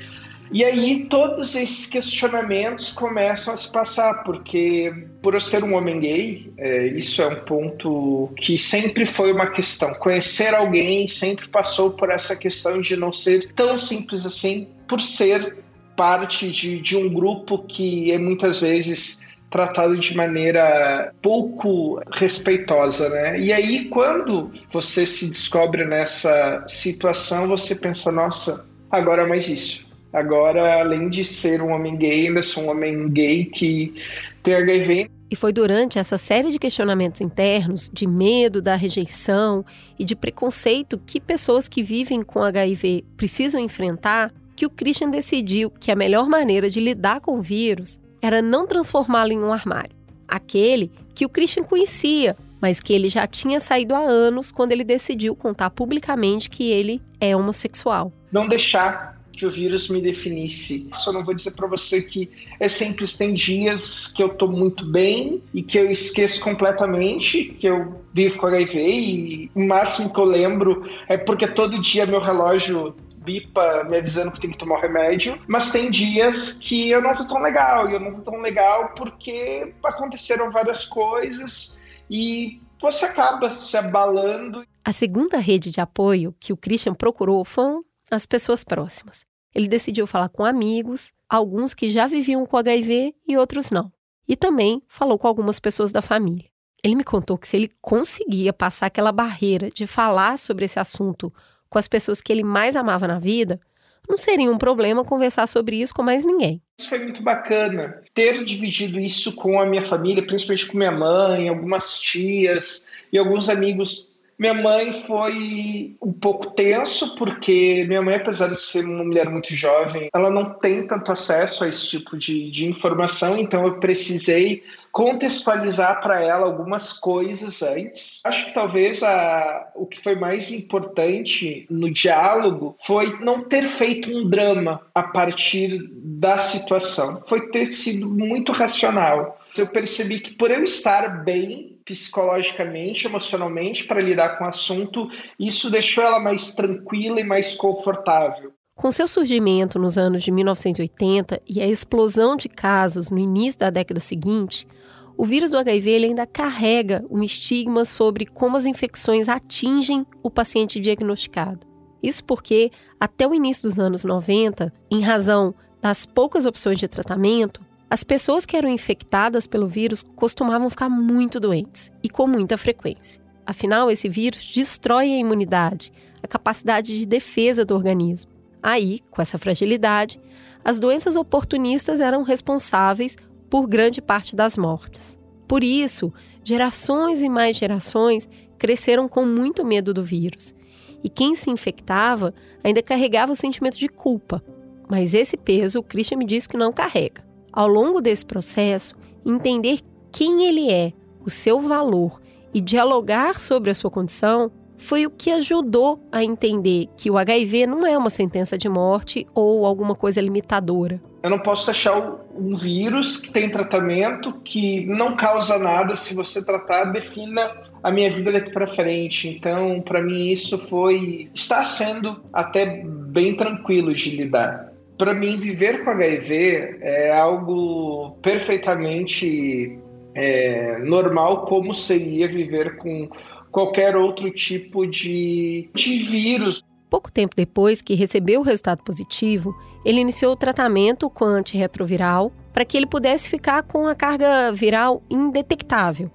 e 0.53 0.63
aí 0.63 1.07
todos 1.09 1.55
esses 1.55 1.87
questionamentos 1.87 2.91
começam 2.91 3.55
a 3.55 3.57
se 3.57 3.71
passar, 3.71 4.23
porque 4.23 5.07
por 5.19 5.33
eu 5.33 5.41
ser 5.41 5.63
um 5.63 5.73
homem 5.73 5.99
gay, 5.99 6.53
é, 6.59 6.87
isso 6.89 7.23
é 7.23 7.27
um 7.27 7.37
ponto 7.37 8.31
que 8.37 8.55
sempre 8.55 9.03
foi 9.07 9.33
uma 9.33 9.47
questão. 9.47 9.91
Conhecer 9.95 10.53
alguém 10.53 11.07
sempre 11.07 11.47
passou 11.47 11.93
por 11.93 12.11
essa 12.11 12.35
questão 12.35 12.79
de 12.79 12.95
não 12.95 13.11
ser 13.11 13.51
tão 13.53 13.79
simples 13.79 14.27
assim, 14.27 14.71
por 14.87 15.01
ser 15.01 15.57
parte 15.97 16.51
de, 16.51 16.79
de 16.79 16.95
um 16.95 17.11
grupo 17.11 17.57
que 17.57 18.11
é 18.11 18.19
muitas 18.19 18.61
vezes 18.61 19.27
tratado 19.49 19.97
de 19.97 20.15
maneira 20.15 21.13
pouco 21.19 21.99
respeitosa, 22.11 23.09
né? 23.09 23.39
E 23.39 23.51
aí 23.51 23.85
quando 23.85 24.51
você 24.69 25.03
se 25.07 25.27
descobre 25.27 25.83
nessa 25.83 26.63
situação, 26.67 27.47
você 27.47 27.75
pensa, 27.75 28.11
nossa, 28.11 28.67
agora 28.91 29.23
é 29.23 29.27
mais 29.27 29.47
isso 29.49 29.92
Agora, 30.13 30.79
além 30.79 31.09
de 31.09 31.25
ser 31.25 31.59
um 31.61 31.73
homem 31.73 31.97
gay, 31.97 32.27
ainda 32.27 32.43
sou 32.43 32.65
um 32.65 32.69
homem 32.69 33.09
gay 33.09 33.45
que 33.45 33.95
tem 34.43 34.53
HIV. 34.53 35.09
E 35.31 35.35
foi 35.35 35.51
durante 35.51 35.97
essa 35.97 36.19
série 36.19 36.51
de 36.51 36.59
questionamentos 36.59 37.19
internos, 37.19 37.89
de 37.91 38.05
medo 38.05 38.61
da 38.61 38.75
rejeição 38.75 39.65
e 39.97 40.05
de 40.05 40.15
preconceito 40.15 41.01
que 41.03 41.19
pessoas 41.19 41.67
que 41.67 41.81
vivem 41.81 42.21
com 42.21 42.43
HIV 42.43 43.03
precisam 43.17 43.59
enfrentar, 43.59 44.31
que 44.55 44.67
o 44.67 44.69
Christian 44.69 45.09
decidiu 45.09 45.71
que 45.71 45.91
a 45.91 45.95
melhor 45.95 46.29
maneira 46.29 46.69
de 46.69 46.79
lidar 46.79 47.19
com 47.19 47.39
o 47.39 47.41
vírus 47.41 47.99
era 48.21 48.43
não 48.43 48.67
transformá-lo 48.67 49.31
em 49.31 49.39
um 49.39 49.51
armário. 49.51 49.95
Aquele 50.27 50.91
que 51.15 51.25
o 51.25 51.29
Christian 51.29 51.63
conhecia, 51.63 52.37
mas 52.61 52.79
que 52.79 52.93
ele 52.93 53.09
já 53.09 53.25
tinha 53.25 53.59
saído 53.59 53.95
há 53.95 53.99
anos 53.99 54.51
quando 54.51 54.71
ele 54.71 54.83
decidiu 54.83 55.35
contar 55.35 55.71
publicamente 55.71 56.49
que 56.49 56.69
ele 56.69 57.01
é 57.19 57.35
homossexual. 57.35 58.13
Não 58.31 58.47
deixar 58.47 59.12
que 59.33 59.45
o 59.45 59.49
vírus 59.49 59.89
me 59.89 59.99
definisse. 59.99 60.89
Só 60.93 61.11
não 61.11 61.25
vou 61.25 61.33
dizer 61.33 61.51
para 61.51 61.67
você 61.67 62.01
que 62.01 62.31
é 62.59 62.69
simples. 62.69 63.17
Tem 63.17 63.33
dias 63.33 64.13
que 64.15 64.21
eu 64.21 64.29
tô 64.29 64.47
muito 64.47 64.85
bem 64.85 65.41
e 65.53 65.61
que 65.61 65.77
eu 65.77 65.89
esqueço 65.89 66.43
completamente 66.43 67.43
que 67.45 67.67
eu 67.67 68.01
vivo 68.13 68.37
com 68.39 68.45
HIV 68.45 68.79
e 68.79 69.51
o 69.55 69.67
máximo 69.67 70.13
que 70.13 70.19
eu 70.19 70.25
lembro 70.25 70.87
é 71.09 71.17
porque 71.17 71.47
todo 71.47 71.81
dia 71.81 72.05
meu 72.05 72.19
relógio 72.19 72.95
bipa 73.23 73.83
me 73.85 73.97
avisando 73.97 74.31
que 74.31 74.39
tem 74.39 74.51
que 74.51 74.57
tomar 74.57 74.77
o 74.77 74.81
remédio, 74.81 75.41
mas 75.47 75.71
tem 75.71 75.89
dias 75.89 76.59
que 76.59 76.89
eu 76.89 77.01
não 77.01 77.15
tô 77.15 77.25
tão 77.25 77.41
legal, 77.41 77.89
e 77.89 77.93
eu 77.93 77.99
não 77.99 78.13
tô 78.15 78.31
tão 78.31 78.41
legal 78.41 78.93
porque 78.95 79.73
aconteceram 79.83 80.51
várias 80.51 80.85
coisas 80.85 81.79
e 82.09 82.61
você 82.81 83.05
acaba 83.05 83.49
se 83.49 83.77
abalando. 83.77 84.65
A 84.83 84.91
segunda 84.91 85.37
rede 85.37 85.71
de 85.71 85.79
apoio 85.79 86.35
que 86.39 86.51
o 86.51 86.57
Christian 86.57 86.93
procurou 86.93 87.45
foi 87.45 87.79
as 88.11 88.25
pessoas 88.25 88.63
próximas. 88.63 89.25
Ele 89.53 89.67
decidiu 89.67 90.07
falar 90.07 90.29
com 90.29 90.43
amigos, 90.43 91.11
alguns 91.29 91.73
que 91.73 91.89
já 91.89 92.07
viviam 92.07 92.45
com 92.45 92.57
HIV 92.57 93.13
e 93.27 93.37
outros 93.37 93.71
não. 93.71 93.91
E 94.27 94.35
também 94.35 94.81
falou 94.87 95.19
com 95.19 95.27
algumas 95.27 95.59
pessoas 95.59 95.91
da 95.91 96.01
família. 96.01 96.45
Ele 96.83 96.95
me 96.95 97.03
contou 97.03 97.37
que 97.37 97.47
se 97.47 97.55
ele 97.55 97.71
conseguia 97.81 98.51
passar 98.51 98.87
aquela 98.87 99.11
barreira 99.11 99.69
de 99.69 99.87
falar 99.87 100.37
sobre 100.37 100.65
esse 100.65 100.79
assunto 100.79 101.33
com 101.69 101.79
as 101.79 101.87
pessoas 101.87 102.21
que 102.21 102.31
ele 102.31 102.43
mais 102.43 102.75
amava 102.75 103.07
na 103.07 103.19
vida, 103.19 103.59
não 104.07 104.17
seria 104.17 104.51
um 104.51 104.57
problema 104.57 105.05
conversar 105.05 105.47
sobre 105.47 105.77
isso 105.77 105.93
com 105.93 106.03
mais 106.03 106.25
ninguém. 106.25 106.61
Isso 106.77 106.89
foi 106.89 106.99
muito 106.99 107.23
bacana. 107.23 108.01
Ter 108.13 108.43
dividido 108.43 108.99
isso 108.99 109.35
com 109.35 109.59
a 109.59 109.65
minha 109.65 109.81
família, 109.81 110.25
principalmente 110.25 110.67
com 110.67 110.77
minha 110.77 110.91
mãe, 110.91 111.47
algumas 111.47 112.01
tias 112.01 112.87
e 113.11 113.17
alguns 113.17 113.47
amigos 113.47 114.12
minha 114.37 114.53
mãe 114.53 114.91
foi 114.91 115.95
um 116.01 116.11
pouco 116.11 116.51
tenso, 116.51 117.15
porque 117.15 117.85
minha 117.87 118.01
mãe, 118.01 118.15
apesar 118.15 118.47
de 118.47 118.55
ser 118.55 118.83
uma 118.83 119.03
mulher 119.03 119.29
muito 119.29 119.53
jovem, 119.55 120.09
ela 120.13 120.29
não 120.29 120.53
tem 120.53 120.87
tanto 120.87 121.11
acesso 121.11 121.63
a 121.63 121.67
esse 121.67 121.87
tipo 121.87 122.17
de, 122.17 122.49
de 122.51 122.65
informação, 122.65 123.37
então 123.37 123.65
eu 123.65 123.79
precisei 123.79 124.63
contextualizar 124.91 126.01
para 126.01 126.21
ela 126.21 126.45
algumas 126.45 126.93
coisas 126.93 127.63
antes. 127.63 128.21
Acho 128.23 128.45
que 128.45 128.53
talvez 128.53 129.01
a, 129.01 129.71
o 129.73 129.87
que 129.87 129.99
foi 129.99 130.15
mais 130.15 130.51
importante 130.51 131.65
no 131.69 131.91
diálogo 131.91 132.75
foi 132.77 133.19
não 133.19 133.43
ter 133.43 133.67
feito 133.67 134.09
um 134.15 134.29
drama 134.29 134.81
a 134.93 135.01
partir 135.01 135.89
da 135.95 136.37
situação, 136.37 137.23
foi 137.25 137.49
ter 137.49 137.65
sido 137.65 138.13
muito 138.13 138.51
racional. 138.51 139.39
Eu 139.57 139.67
percebi 139.67 140.19
que 140.19 140.33
por 140.33 140.51
eu 140.51 140.63
estar 140.63 141.23
bem 141.23 141.72
psicologicamente, 141.85 143.07
emocionalmente 143.07 143.85
para 143.85 144.01
lidar 144.01 144.37
com 144.37 144.45
o 144.45 144.47
assunto. 144.47 145.09
Isso 145.39 145.69
deixou 145.69 146.03
ela 146.03 146.19
mais 146.19 146.55
tranquila 146.55 147.19
e 147.19 147.23
mais 147.23 147.55
confortável. 147.55 148.53
Com 148.75 148.91
seu 148.91 149.07
surgimento 149.07 149.77
nos 149.77 149.97
anos 149.97 150.23
de 150.23 150.31
1980 150.31 151.41
e 151.47 151.61
a 151.61 151.67
explosão 151.67 152.35
de 152.35 152.49
casos 152.49 153.11
no 153.11 153.19
início 153.19 153.59
da 153.59 153.69
década 153.69 153.99
seguinte, 153.99 154.67
o 155.15 155.25
vírus 155.25 155.51
do 155.51 155.57
HIV 155.57 156.05
ainda 156.05 156.25
carrega 156.25 157.05
um 157.09 157.21
estigma 157.21 157.85
sobre 157.85 158.25
como 158.25 158.57
as 158.57 158.65
infecções 158.65 159.29
atingem 159.29 160.05
o 160.23 160.29
paciente 160.29 160.79
diagnosticado. 160.79 161.67
Isso 162.01 162.23
porque, 162.25 162.71
até 162.99 163.27
o 163.27 163.33
início 163.33 163.69
dos 163.69 163.77
anos 163.77 164.03
90, 164.03 164.73
em 164.89 165.01
razão 165.01 165.53
das 165.79 166.05
poucas 166.05 166.45
opções 166.45 166.79
de 166.79 166.87
tratamento, 166.87 167.61
as 167.93 168.03
pessoas 168.03 168.43
que 168.43 168.57
eram 168.57 168.69
infectadas 168.69 169.45
pelo 169.45 169.67
vírus 169.67 170.01
costumavam 170.15 170.67
ficar 170.67 170.89
muito 170.89 171.39
doentes 171.39 171.91
e 172.01 172.09
com 172.09 172.25
muita 172.25 172.57
frequência. 172.57 173.21
Afinal, 173.45 173.91
esse 173.91 174.09
vírus 174.09 174.43
destrói 174.43 175.13
a 175.13 175.19
imunidade, 175.19 175.93
a 176.23 176.27
capacidade 176.27 176.97
de 176.97 177.05
defesa 177.05 177.63
do 177.63 177.75
organismo. 177.75 178.31
Aí, 178.63 178.99
com 179.11 179.21
essa 179.21 179.37
fragilidade, 179.37 180.19
as 180.65 180.79
doenças 180.79 181.15
oportunistas 181.15 182.01
eram 182.01 182.23
responsáveis 182.23 183.15
por 183.47 183.67
grande 183.67 184.01
parte 184.01 184.35
das 184.35 184.57
mortes. 184.57 185.15
Por 185.47 185.63
isso, 185.63 186.11
gerações 186.43 187.21
e 187.21 187.29
mais 187.29 187.57
gerações 187.57 188.27
cresceram 188.57 189.07
com 189.07 189.23
muito 189.23 189.63
medo 189.63 189.93
do 189.93 190.03
vírus. 190.03 190.55
E 191.03 191.09
quem 191.09 191.35
se 191.35 191.51
infectava 191.51 192.33
ainda 192.63 192.81
carregava 192.81 193.33
o 193.33 193.35
sentimento 193.35 193.77
de 193.77 193.87
culpa. 193.87 194.43
Mas 194.89 195.13
esse 195.13 195.37
peso 195.37 195.77
o 195.77 195.83
Christian 195.83 196.17
me 196.17 196.25
diz 196.25 196.47
que 196.47 196.57
não 196.57 196.73
carrega. 196.73 197.32
Ao 197.53 197.67
longo 197.67 198.01
desse 198.01 198.25
processo, 198.25 198.95
entender 199.23 199.79
quem 200.11 200.43
ele 200.45 200.71
é, 200.71 200.91
o 201.23 201.29
seu 201.29 201.61
valor 201.61 202.19
e 202.51 202.59
dialogar 202.59 203.39
sobre 203.39 203.69
a 203.69 203.75
sua 203.75 203.91
condição 203.91 204.51
foi 204.75 205.05
o 205.05 205.11
que 205.11 205.29
ajudou 205.29 206.03
a 206.11 206.23
entender 206.23 206.87
que 206.97 207.11
o 207.11 207.17
HIV 207.17 207.67
não 207.67 207.85
é 207.85 207.95
uma 207.95 208.09
sentença 208.09 208.57
de 208.57 208.67
morte 208.67 209.27
ou 209.35 209.67
alguma 209.67 209.95
coisa 209.95 210.19
limitadora. 210.19 210.99
Eu 211.21 211.29
não 211.29 211.39
posso 211.39 211.69
achar 211.69 212.17
um 212.35 212.55
vírus 212.55 213.17
que 213.17 213.31
tem 213.31 213.49
tratamento 213.49 214.33
que 214.43 214.85
não 214.87 215.15
causa 215.15 215.59
nada 215.59 215.95
se 215.95 216.15
você 216.15 216.43
tratar, 216.43 216.85
defina 216.85 217.49
a 217.81 217.91
minha 217.91 218.09
vida 218.09 218.31
daqui 218.31 218.51
para 218.51 218.67
frente. 218.67 219.29
Então, 219.29 219.79
para 219.79 220.01
mim 220.01 220.29
isso 220.31 220.57
foi 220.57 221.29
está 221.33 221.63
sendo 221.63 222.21
até 222.33 222.83
bem 222.83 223.37
tranquilo 223.37 223.93
de 223.93 224.17
lidar. 224.17 224.72
Para 224.97 225.13
mim, 225.13 225.37
viver 225.37 225.83
com 225.83 225.89
HIV 225.89 226.77
é 226.81 227.11
algo 227.11 228.11
perfeitamente 228.21 229.79
é, 230.15 230.77
normal, 230.79 231.45
como 231.45 231.73
seria 231.73 232.27
viver 232.27 232.77
com 232.77 233.09
qualquer 233.51 233.95
outro 233.95 234.31
tipo 234.31 234.85
de, 234.85 235.69
de 235.73 235.97
vírus. 235.99 236.63
Pouco 236.89 237.11
tempo 237.11 237.35
depois 237.35 237.81
que 237.81 237.95
recebeu 237.95 238.41
o 238.41 238.43
resultado 238.43 238.83
positivo, 238.83 239.55
ele 239.83 239.99
iniciou 239.99 240.33
o 240.33 240.37
tratamento 240.37 241.09
com 241.09 241.25
antirretroviral 241.25 242.31
para 242.53 242.63
que 242.63 242.77
ele 242.77 242.85
pudesse 242.85 243.29
ficar 243.29 243.63
com 243.63 243.87
a 243.87 243.95
carga 243.95 244.51
viral 244.51 245.01
indetectável. 245.09 246.11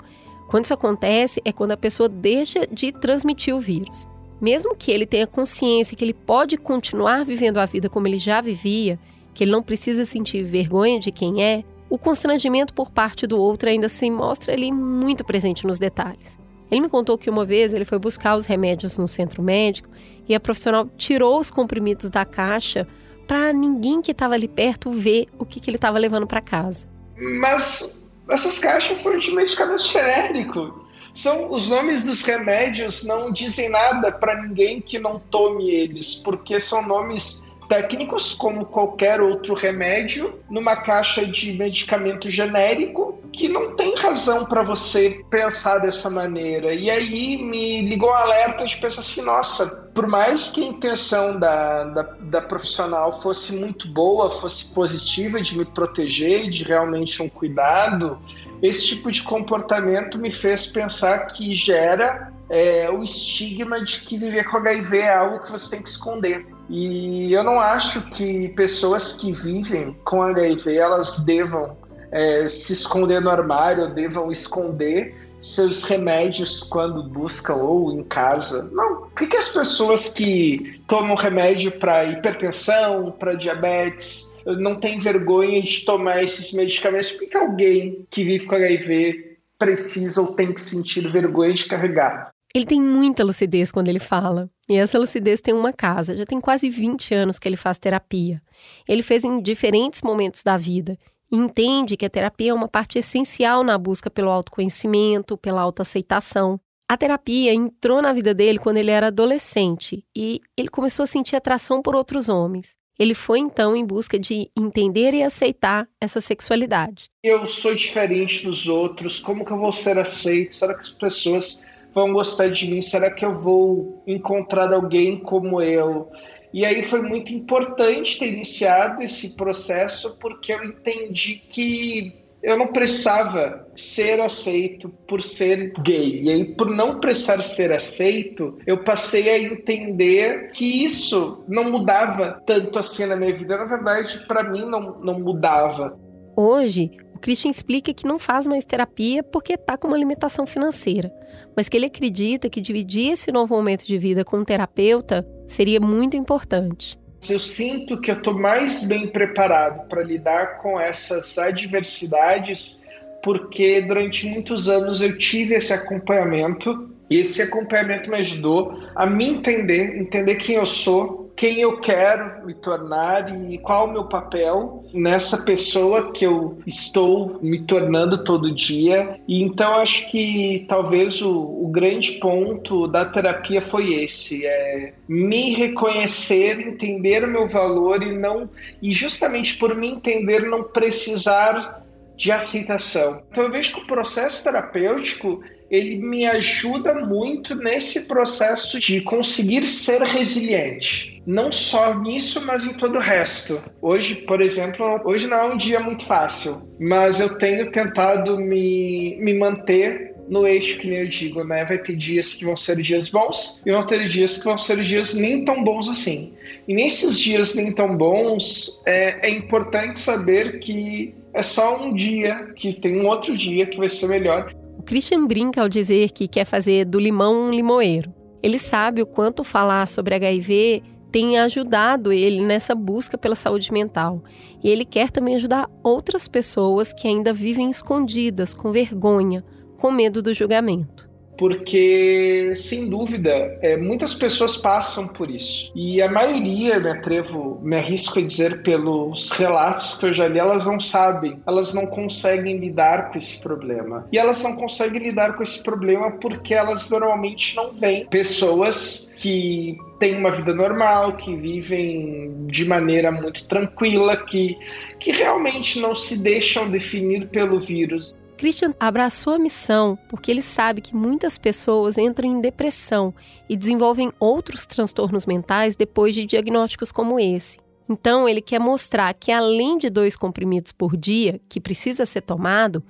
Quando 0.48 0.64
isso 0.64 0.74
acontece, 0.74 1.42
é 1.44 1.52
quando 1.52 1.72
a 1.72 1.76
pessoa 1.76 2.08
deixa 2.08 2.66
de 2.66 2.90
transmitir 2.90 3.54
o 3.54 3.60
vírus. 3.60 4.07
Mesmo 4.40 4.74
que 4.76 4.90
ele 4.90 5.06
tenha 5.06 5.26
consciência 5.26 5.96
que 5.96 6.04
ele 6.04 6.14
pode 6.14 6.56
continuar 6.56 7.24
vivendo 7.24 7.58
a 7.58 7.66
vida 7.66 7.88
como 7.88 8.06
ele 8.06 8.18
já 8.18 8.40
vivia, 8.40 8.98
que 9.34 9.44
ele 9.44 9.50
não 9.50 9.62
precisa 9.62 10.04
sentir 10.04 10.42
vergonha 10.44 11.00
de 11.00 11.10
quem 11.10 11.42
é, 11.42 11.64
o 11.90 11.98
constrangimento 11.98 12.74
por 12.74 12.90
parte 12.90 13.26
do 13.26 13.38
outro 13.38 13.68
ainda 13.68 13.88
se 13.88 14.10
mostra 14.10 14.52
ali 14.52 14.70
muito 14.70 15.24
presente 15.24 15.66
nos 15.66 15.78
detalhes. 15.78 16.38
Ele 16.70 16.82
me 16.82 16.88
contou 16.88 17.16
que 17.16 17.30
uma 17.30 17.44
vez 17.44 17.72
ele 17.72 17.84
foi 17.84 17.98
buscar 17.98 18.36
os 18.36 18.44
remédios 18.44 18.98
no 18.98 19.08
centro 19.08 19.42
médico 19.42 19.88
e 20.28 20.34
a 20.34 20.40
profissional 20.40 20.86
tirou 20.98 21.40
os 21.40 21.50
comprimidos 21.50 22.10
da 22.10 22.24
caixa 22.24 22.86
para 23.26 23.52
ninguém 23.52 24.02
que 24.02 24.10
estava 24.10 24.34
ali 24.34 24.48
perto 24.48 24.90
ver 24.90 25.26
o 25.38 25.44
que, 25.44 25.60
que 25.60 25.70
ele 25.70 25.76
estava 25.76 25.98
levando 25.98 26.26
para 26.26 26.40
casa. 26.40 26.86
Mas 27.16 28.12
essas 28.28 28.58
caixas 28.58 28.98
são 28.98 29.18
de 29.18 29.34
medicamento 29.34 29.82
genérico. 29.82 30.87
São 31.18 31.50
os 31.50 31.68
nomes 31.68 32.04
dos 32.04 32.22
remédios 32.22 33.04
não 33.04 33.32
dizem 33.32 33.68
nada 33.68 34.12
para 34.12 34.40
ninguém 34.40 34.80
que 34.80 35.00
não 35.00 35.18
tome 35.18 35.68
eles, 35.68 36.14
porque 36.14 36.60
são 36.60 36.86
nomes 36.86 37.47
técnicos, 37.68 38.34
como 38.34 38.64
qualquer 38.64 39.20
outro 39.20 39.54
remédio, 39.54 40.42
numa 40.50 40.74
caixa 40.74 41.26
de 41.26 41.52
medicamento 41.52 42.30
genérico, 42.30 43.18
que 43.32 43.48
não 43.48 43.76
tem 43.76 43.94
razão 43.96 44.46
para 44.46 44.62
você 44.62 45.22
pensar 45.30 45.78
dessa 45.78 46.10
maneira. 46.10 46.74
E 46.74 46.90
aí 46.90 47.42
me 47.42 47.82
ligou 47.82 48.10
um 48.10 48.14
alerta 48.14 48.64
de 48.64 48.76
pensar 48.78 49.02
assim: 49.02 49.22
nossa, 49.22 49.90
por 49.94 50.06
mais 50.06 50.50
que 50.50 50.64
a 50.64 50.68
intenção 50.68 51.38
da, 51.38 51.84
da, 51.84 52.02
da 52.20 52.42
profissional 52.42 53.12
fosse 53.20 53.56
muito 53.56 53.88
boa, 53.88 54.30
fosse 54.30 54.74
positiva, 54.74 55.40
de 55.40 55.58
me 55.58 55.64
proteger, 55.64 56.50
de 56.50 56.64
realmente 56.64 57.22
um 57.22 57.28
cuidado, 57.28 58.18
esse 58.62 58.86
tipo 58.86 59.12
de 59.12 59.22
comportamento 59.22 60.18
me 60.18 60.30
fez 60.30 60.66
pensar 60.66 61.26
que 61.26 61.54
gera 61.54 62.32
é, 62.50 62.90
o 62.90 63.02
estigma 63.02 63.84
de 63.84 64.00
que 64.00 64.18
viver 64.18 64.44
com 64.44 64.56
HIV 64.56 64.98
é 64.98 65.14
algo 65.14 65.44
que 65.44 65.50
você 65.50 65.76
tem 65.76 65.82
que 65.82 65.88
esconder. 65.88 66.46
E 66.68 67.32
eu 67.32 67.42
não 67.42 67.58
acho 67.58 68.10
que 68.10 68.48
pessoas 68.50 69.14
que 69.14 69.32
vivem 69.32 69.96
com 70.04 70.22
HIV 70.22 70.76
elas 70.76 71.24
devam 71.24 71.76
é, 72.12 72.46
se 72.48 72.72
esconder 72.72 73.20
no 73.20 73.30
armário, 73.30 73.94
devam 73.94 74.30
esconder 74.30 75.14
seus 75.40 75.84
remédios 75.84 76.62
quando 76.64 77.02
buscam 77.02 77.54
ou 77.56 77.92
em 77.92 78.02
casa. 78.02 78.70
Não. 78.72 79.08
Por 79.08 79.28
que, 79.28 79.36
as 79.36 79.48
pessoas 79.48 80.12
que 80.12 80.82
tomam 80.86 81.14
remédio 81.14 81.78
para 81.78 82.04
hipertensão, 82.04 83.10
para 83.12 83.34
diabetes, 83.34 84.36
não 84.44 84.76
têm 84.76 84.98
vergonha 84.98 85.62
de 85.62 85.84
tomar 85.84 86.22
esses 86.22 86.52
medicamentos? 86.52 87.12
Por 87.12 87.28
que 87.28 87.36
alguém 87.36 88.06
que 88.10 88.24
vive 88.24 88.46
com 88.46 88.54
HIV 88.54 89.38
precisa 89.58 90.20
ou 90.20 90.34
tem 90.34 90.52
que 90.52 90.60
sentir 90.60 91.08
vergonha 91.10 91.54
de 91.54 91.66
carregar? 91.66 92.32
Ele 92.54 92.64
tem 92.64 92.80
muita 92.80 93.24
lucidez 93.24 93.70
quando 93.70 93.88
ele 93.88 93.98
fala. 93.98 94.50
E 94.68 94.76
essa 94.76 94.98
lucidez 94.98 95.40
tem 95.40 95.54
uma 95.54 95.72
casa. 95.72 96.16
Já 96.16 96.24
tem 96.24 96.40
quase 96.40 96.68
20 96.68 97.14
anos 97.14 97.38
que 97.38 97.48
ele 97.48 97.56
faz 97.56 97.78
terapia. 97.78 98.40
Ele 98.88 99.02
fez 99.02 99.24
em 99.24 99.40
diferentes 99.42 100.02
momentos 100.02 100.42
da 100.42 100.56
vida. 100.56 100.98
E 101.30 101.36
entende 101.36 101.96
que 101.96 102.06
a 102.06 102.10
terapia 102.10 102.50
é 102.50 102.54
uma 102.54 102.68
parte 102.68 102.98
essencial 102.98 103.62
na 103.62 103.76
busca 103.76 104.10
pelo 104.10 104.30
autoconhecimento, 104.30 105.36
pela 105.36 105.60
autoaceitação. 105.60 106.58
A 106.90 106.96
terapia 106.96 107.52
entrou 107.52 108.00
na 108.00 108.14
vida 108.14 108.32
dele 108.32 108.58
quando 108.58 108.78
ele 108.78 108.90
era 108.90 109.08
adolescente 109.08 110.06
e 110.16 110.40
ele 110.56 110.68
começou 110.68 111.02
a 111.02 111.06
sentir 111.06 111.36
atração 111.36 111.82
por 111.82 111.94
outros 111.94 112.30
homens. 112.30 112.78
Ele 112.98 113.14
foi 113.14 113.38
então 113.38 113.76
em 113.76 113.84
busca 113.84 114.18
de 114.18 114.50
entender 114.56 115.14
e 115.14 115.22
aceitar 115.22 115.86
essa 116.00 116.20
sexualidade. 116.20 117.10
Eu 117.22 117.44
sou 117.46 117.74
diferente 117.74 118.42
dos 118.42 118.66
outros, 118.66 119.20
como 119.20 119.44
que 119.44 119.52
eu 119.52 119.58
vou 119.58 119.70
ser 119.70 119.98
aceito? 119.98 120.54
Será 120.54 120.74
que 120.74 120.80
as 120.80 120.90
pessoas 120.90 121.64
vão 121.94 122.12
gostar 122.12 122.48
de 122.48 122.70
mim? 122.70 122.82
Será 122.82 123.10
que 123.10 123.24
eu 123.24 123.38
vou 123.38 124.02
encontrar 124.06 124.72
alguém 124.72 125.18
como 125.18 125.60
eu? 125.60 126.08
E 126.52 126.64
aí 126.64 126.82
foi 126.82 127.02
muito 127.02 127.32
importante 127.32 128.18
ter 128.18 128.32
iniciado 128.32 129.02
esse 129.02 129.36
processo 129.36 130.18
porque 130.18 130.52
eu 130.52 130.64
entendi 130.64 131.42
que 131.48 132.18
eu 132.42 132.56
não 132.56 132.68
precisava 132.68 133.66
ser 133.74 134.20
aceito 134.20 134.88
por 134.88 135.20
ser 135.20 135.72
gay. 135.82 136.22
E 136.22 136.30
aí, 136.30 136.44
por 136.44 136.70
não 136.70 137.00
precisar 137.00 137.42
ser 137.42 137.72
aceito, 137.72 138.56
eu 138.66 138.84
passei 138.84 139.28
a 139.28 139.38
entender 139.38 140.52
que 140.52 140.84
isso 140.84 141.44
não 141.48 141.70
mudava 141.70 142.40
tanto 142.46 142.78
assim 142.78 143.06
na 143.06 143.16
minha 143.16 143.36
vida. 143.36 143.56
Na 143.56 143.64
verdade, 143.64 144.24
para 144.26 144.44
mim, 144.44 144.64
não, 144.66 145.00
não 145.00 145.18
mudava. 145.18 145.98
Hoje, 146.36 146.92
o 147.18 147.20
Christian 147.20 147.50
explica 147.50 147.92
que 147.92 148.06
não 148.06 148.16
faz 148.16 148.46
mais 148.46 148.64
terapia 148.64 149.24
porque 149.24 149.54
está 149.54 149.76
com 149.76 149.88
uma 149.88 149.98
limitação 149.98 150.46
financeira, 150.46 151.12
mas 151.56 151.68
que 151.68 151.76
ele 151.76 151.86
acredita 151.86 152.48
que 152.48 152.60
dividir 152.60 153.10
esse 153.10 153.32
novo 153.32 153.56
momento 153.56 153.84
de 153.84 153.98
vida 153.98 154.24
com 154.24 154.38
um 154.38 154.44
terapeuta 154.44 155.26
seria 155.48 155.80
muito 155.80 156.16
importante. 156.16 156.96
Eu 157.28 157.40
sinto 157.40 158.00
que 158.00 158.12
eu 158.12 158.14
estou 158.14 158.38
mais 158.38 158.86
bem 158.86 159.08
preparado 159.08 159.88
para 159.88 160.04
lidar 160.04 160.58
com 160.62 160.78
essas 160.78 161.36
adversidades, 161.38 162.84
porque 163.20 163.80
durante 163.80 164.28
muitos 164.28 164.68
anos 164.68 165.00
eu 165.00 165.18
tive 165.18 165.56
esse 165.56 165.72
acompanhamento 165.72 166.88
e 167.10 167.16
esse 167.16 167.42
acompanhamento 167.42 168.08
me 168.08 168.18
ajudou 168.18 168.78
a 168.94 169.06
me 169.06 169.26
entender, 169.26 169.98
entender 169.98 170.36
quem 170.36 170.54
eu 170.54 170.66
sou, 170.66 171.17
quem 171.38 171.60
eu 171.60 171.80
quero 171.80 172.44
me 172.44 172.52
tornar 172.52 173.32
e 173.48 173.58
qual 173.58 173.86
o 173.86 173.92
meu 173.92 174.04
papel 174.04 174.84
nessa 174.92 175.44
pessoa 175.44 176.12
que 176.12 176.26
eu 176.26 176.58
estou 176.66 177.38
me 177.40 177.60
tornando 177.64 178.24
todo 178.24 178.52
dia. 178.52 179.20
E 179.28 179.40
então 179.40 179.76
acho 179.76 180.10
que 180.10 180.66
talvez 180.68 181.22
o, 181.22 181.38
o 181.64 181.68
grande 181.68 182.18
ponto 182.18 182.88
da 182.88 183.04
terapia 183.04 183.62
foi 183.62 184.02
esse, 184.02 184.44
é 184.44 184.94
me 185.08 185.54
reconhecer, 185.54 186.58
entender 186.58 187.22
o 187.22 187.30
meu 187.30 187.46
valor 187.46 188.02
e 188.02 188.18
não 188.18 188.50
e 188.82 188.92
justamente 188.92 189.56
por 189.58 189.76
me 189.76 189.88
entender 189.88 190.40
não 190.48 190.64
precisar 190.64 191.84
de 192.16 192.32
aceitação. 192.32 193.22
Então 193.30 193.44
eu 193.44 193.52
vejo 193.52 193.74
que 193.74 193.80
o 193.82 193.86
processo 193.86 194.42
terapêutico 194.42 195.40
ele 195.70 195.96
me 195.96 196.26
ajuda 196.26 196.94
muito 196.94 197.54
nesse 197.54 198.08
processo 198.08 198.80
de 198.80 199.02
conseguir 199.02 199.64
ser 199.64 200.00
resiliente. 200.02 201.22
Não 201.26 201.52
só 201.52 201.98
nisso, 202.00 202.46
mas 202.46 202.64
em 202.64 202.72
todo 202.74 202.96
o 202.96 203.02
resto. 203.02 203.60
Hoje, 203.82 204.16
por 204.22 204.40
exemplo, 204.40 205.00
hoje 205.04 205.26
não 205.26 205.36
é 205.36 205.44
um 205.44 205.56
dia 205.56 205.80
muito 205.80 206.04
fácil, 206.04 206.68
mas 206.80 207.20
eu 207.20 207.38
tenho 207.38 207.70
tentado 207.70 208.38
me, 208.40 209.16
me 209.20 209.34
manter 209.34 210.14
no 210.28 210.46
eixo 210.46 210.80
que 210.80 210.88
nem 210.88 211.00
eu 211.00 211.08
digo, 211.08 211.42
né? 211.44 211.64
Vai 211.64 211.78
ter 211.78 211.96
dias 211.96 212.34
que 212.34 212.44
vão 212.44 212.56
ser 212.56 212.76
dias 212.76 213.08
bons 213.08 213.62
e 213.64 213.70
vão 213.70 213.84
ter 213.84 214.08
dias 214.08 214.38
que 214.38 214.44
vão 214.44 214.58
ser 214.58 214.82
dias 214.82 215.14
nem 215.14 215.44
tão 215.44 215.64
bons 215.64 215.88
assim. 215.88 216.34
E 216.66 216.74
nesses 216.74 217.18
dias 217.18 217.54
nem 217.54 217.72
tão 217.72 217.96
bons, 217.96 218.82
é, 218.84 219.26
é 219.26 219.30
importante 219.30 219.98
saber 219.98 220.58
que 220.58 221.14
é 221.32 221.42
só 221.42 221.82
um 221.82 221.94
dia, 221.94 222.52
que 222.54 222.72
tem 222.74 223.00
um 223.00 223.06
outro 223.06 223.36
dia 223.36 223.64
que 223.66 223.78
vai 223.78 223.88
ser 223.88 224.08
melhor. 224.08 224.52
Christian 224.88 225.26
brinca 225.26 225.60
ao 225.60 225.68
dizer 225.68 226.12
que 226.12 226.26
quer 226.26 226.46
fazer 226.46 226.86
do 226.86 226.98
limão 226.98 227.34
um 227.34 227.50
limoeiro. 227.50 228.10
Ele 228.42 228.58
sabe 228.58 229.02
o 229.02 229.06
quanto 229.06 229.44
falar 229.44 229.86
sobre 229.86 230.14
HIV 230.14 230.82
tem 231.12 231.38
ajudado 231.38 232.10
ele 232.10 232.40
nessa 232.40 232.74
busca 232.74 233.18
pela 233.18 233.34
saúde 233.34 233.70
mental. 233.70 234.24
E 234.64 234.70
ele 234.70 234.86
quer 234.86 235.10
também 235.10 235.34
ajudar 235.34 235.68
outras 235.82 236.26
pessoas 236.26 236.90
que 236.90 237.06
ainda 237.06 237.34
vivem 237.34 237.68
escondidas, 237.68 238.54
com 238.54 238.72
vergonha, 238.72 239.44
com 239.76 239.90
medo 239.90 240.22
do 240.22 240.32
julgamento 240.32 241.07
porque, 241.38 242.52
sem 242.56 242.90
dúvida, 242.90 243.58
é, 243.62 243.76
muitas 243.76 244.12
pessoas 244.12 244.56
passam 244.56 245.06
por 245.08 245.30
isso. 245.30 245.72
E 245.74 246.02
a 246.02 246.10
maioria, 246.10 246.80
me 246.80 246.90
atrevo, 246.90 247.60
me 247.62 247.76
arrisco 247.76 248.18
a 248.18 248.22
dizer 248.22 248.62
pelos 248.62 249.30
relatos 249.30 249.96
que 249.96 250.06
eu 250.06 250.12
já 250.12 250.26
li, 250.26 250.40
elas 250.40 250.66
não 250.66 250.80
sabem, 250.80 251.40
elas 251.46 251.72
não 251.72 251.86
conseguem 251.86 252.58
lidar 252.58 253.12
com 253.12 253.18
esse 253.18 253.40
problema. 253.40 254.06
E 254.10 254.18
elas 254.18 254.42
não 254.42 254.56
conseguem 254.56 255.00
lidar 255.00 255.36
com 255.36 255.42
esse 255.42 255.62
problema 255.62 256.10
porque 256.10 256.52
elas 256.52 256.90
normalmente 256.90 257.54
não 257.54 257.72
veem 257.72 258.06
pessoas 258.06 259.14
que 259.18 259.76
têm 259.98 260.16
uma 260.16 260.30
vida 260.30 260.54
normal, 260.54 261.16
que 261.16 261.34
vivem 261.36 262.46
de 262.46 262.64
maneira 262.64 263.10
muito 263.10 263.44
tranquila, 263.44 264.16
que, 264.16 264.56
que 264.98 265.12
realmente 265.12 265.80
não 265.80 265.94
se 265.94 266.22
deixam 266.22 266.70
definir 266.70 267.28
pelo 267.28 267.58
vírus. 267.60 268.14
Christian 268.38 268.72
abraçou 268.78 269.34
a 269.34 269.38
missão 269.38 269.98
porque 270.08 270.30
ele 270.30 270.40
sabe 270.40 270.80
que 270.80 270.94
muitas 270.94 271.36
pessoas 271.36 271.98
entram 271.98 272.28
em 272.28 272.40
depressão 272.40 273.12
e 273.48 273.56
desenvolvem 273.56 274.12
outros 274.20 274.64
transtornos 274.64 275.26
mentais 275.26 275.74
depois 275.74 276.14
de 276.14 276.24
diagnósticos 276.24 276.92
como 276.92 277.18
esse. 277.18 277.58
Então, 277.90 278.28
ele 278.28 278.40
quer 278.40 278.60
mostrar 278.60 279.12
que 279.14 279.32
além 279.32 279.76
de 279.76 279.90
dois 279.90 280.14
comprimidos 280.14 280.70
por 280.70 280.96
dia, 280.96 281.40
que 281.48 281.60
precisa 281.60 282.06
ser 282.06 282.20
tomado, 282.20 282.82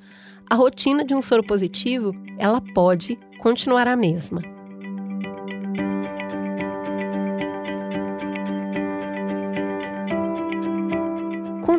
a 0.50 0.54
rotina 0.54 1.02
de 1.02 1.14
um 1.14 1.22
soro 1.22 1.42
positivo, 1.42 2.12
ela 2.36 2.60
pode 2.74 3.18
continuar 3.40 3.88
a 3.88 3.96
mesma. 3.96 4.57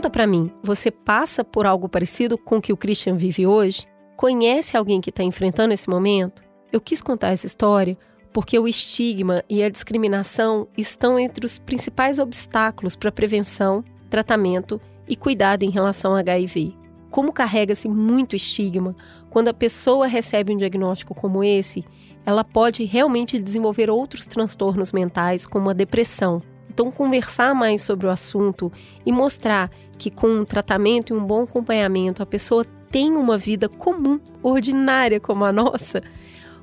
Conta 0.09 0.21
para 0.21 0.27
mim, 0.27 0.51
você 0.63 0.89
passa 0.89 1.43
por 1.43 1.67
algo 1.67 1.87
parecido 1.87 2.35
com 2.35 2.57
o 2.57 2.61
que 2.61 2.73
o 2.73 2.77
Christian 2.77 3.15
vive 3.15 3.45
hoje? 3.45 3.85
Conhece 4.17 4.75
alguém 4.75 4.99
que 4.99 5.11
está 5.11 5.21
enfrentando 5.21 5.71
esse 5.71 5.87
momento? 5.87 6.41
Eu 6.73 6.81
quis 6.81 6.99
contar 6.99 7.27
essa 7.27 7.45
história 7.45 7.95
porque 8.33 8.57
o 8.57 8.67
estigma 8.67 9.43
e 9.47 9.61
a 9.61 9.69
discriminação 9.69 10.67
estão 10.75 11.19
entre 11.19 11.45
os 11.45 11.59
principais 11.59 12.17
obstáculos 12.17 12.95
para 12.95 13.11
prevenção, 13.11 13.83
tratamento 14.09 14.81
e 15.07 15.15
cuidado 15.15 15.61
em 15.61 15.69
relação 15.69 16.13
ao 16.13 16.17
HIV. 16.17 16.75
Como 17.11 17.31
carrega-se 17.31 17.87
muito 17.87 18.35
estigma, 18.35 18.95
quando 19.29 19.49
a 19.49 19.53
pessoa 19.53 20.07
recebe 20.07 20.51
um 20.51 20.57
diagnóstico 20.57 21.13
como 21.13 21.43
esse, 21.43 21.85
ela 22.25 22.43
pode 22.43 22.83
realmente 22.83 23.37
desenvolver 23.37 23.91
outros 23.91 24.25
transtornos 24.25 24.91
mentais, 24.91 25.45
como 25.45 25.69
a 25.69 25.73
depressão, 25.73 26.41
então, 26.79 26.93
conversar 26.93 27.53
mais 27.53 27.81
sobre 27.81 28.07
o 28.07 28.09
assunto 28.09 28.71
e 29.05 29.11
mostrar 29.11 29.69
que 29.97 30.09
com 30.09 30.27
um 30.27 30.45
tratamento 30.45 31.13
e 31.13 31.17
um 31.17 31.21
bom 31.21 31.43
acompanhamento 31.43 32.23
a 32.23 32.25
pessoa 32.25 32.63
tem 32.89 33.17
uma 33.17 33.37
vida 33.37 33.67
comum, 33.67 34.17
ordinária 34.41 35.19
como 35.19 35.43
a 35.43 35.51
nossa, 35.51 36.01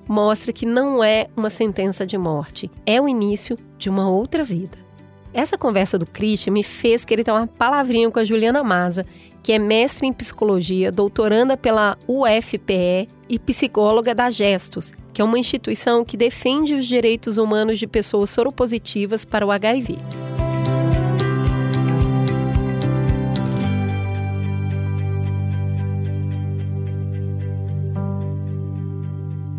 mostra 0.08 0.54
que 0.54 0.64
não 0.64 1.04
é 1.04 1.26
uma 1.37 1.50
sentença 1.50 2.06
de 2.06 2.16
morte, 2.16 2.70
é 2.87 2.99
o 2.99 3.06
início 3.06 3.58
de 3.76 3.90
uma 3.90 4.08
outra 4.08 4.42
vida. 4.42 4.78
Essa 5.35 5.58
conversa 5.58 5.99
do 5.99 6.06
Christian 6.06 6.54
me 6.54 6.62
fez 6.62 7.04
querer 7.04 7.23
ter 7.23 7.32
uma 7.32 7.46
palavrinha 7.46 8.11
com 8.11 8.18
a 8.18 8.25
Juliana 8.25 8.64
Maza, 8.64 9.04
que 9.43 9.52
é 9.52 9.58
mestre 9.58 10.06
em 10.06 10.14
psicologia, 10.14 10.90
doutoranda 10.90 11.58
pela 11.58 11.99
UFPE 12.08 13.06
e 13.28 13.38
psicóloga 13.38 14.14
da 14.14 14.30
Gestos, 14.30 14.95
que 15.16 15.22
é 15.22 15.24
uma 15.24 15.38
instituição 15.38 16.04
que 16.04 16.14
defende 16.14 16.74
os 16.74 16.86
direitos 16.86 17.38
humanos 17.38 17.78
de 17.78 17.86
pessoas 17.86 18.28
soropositivas 18.28 19.24
para 19.24 19.46
o 19.46 19.50
HIV. 19.50 19.96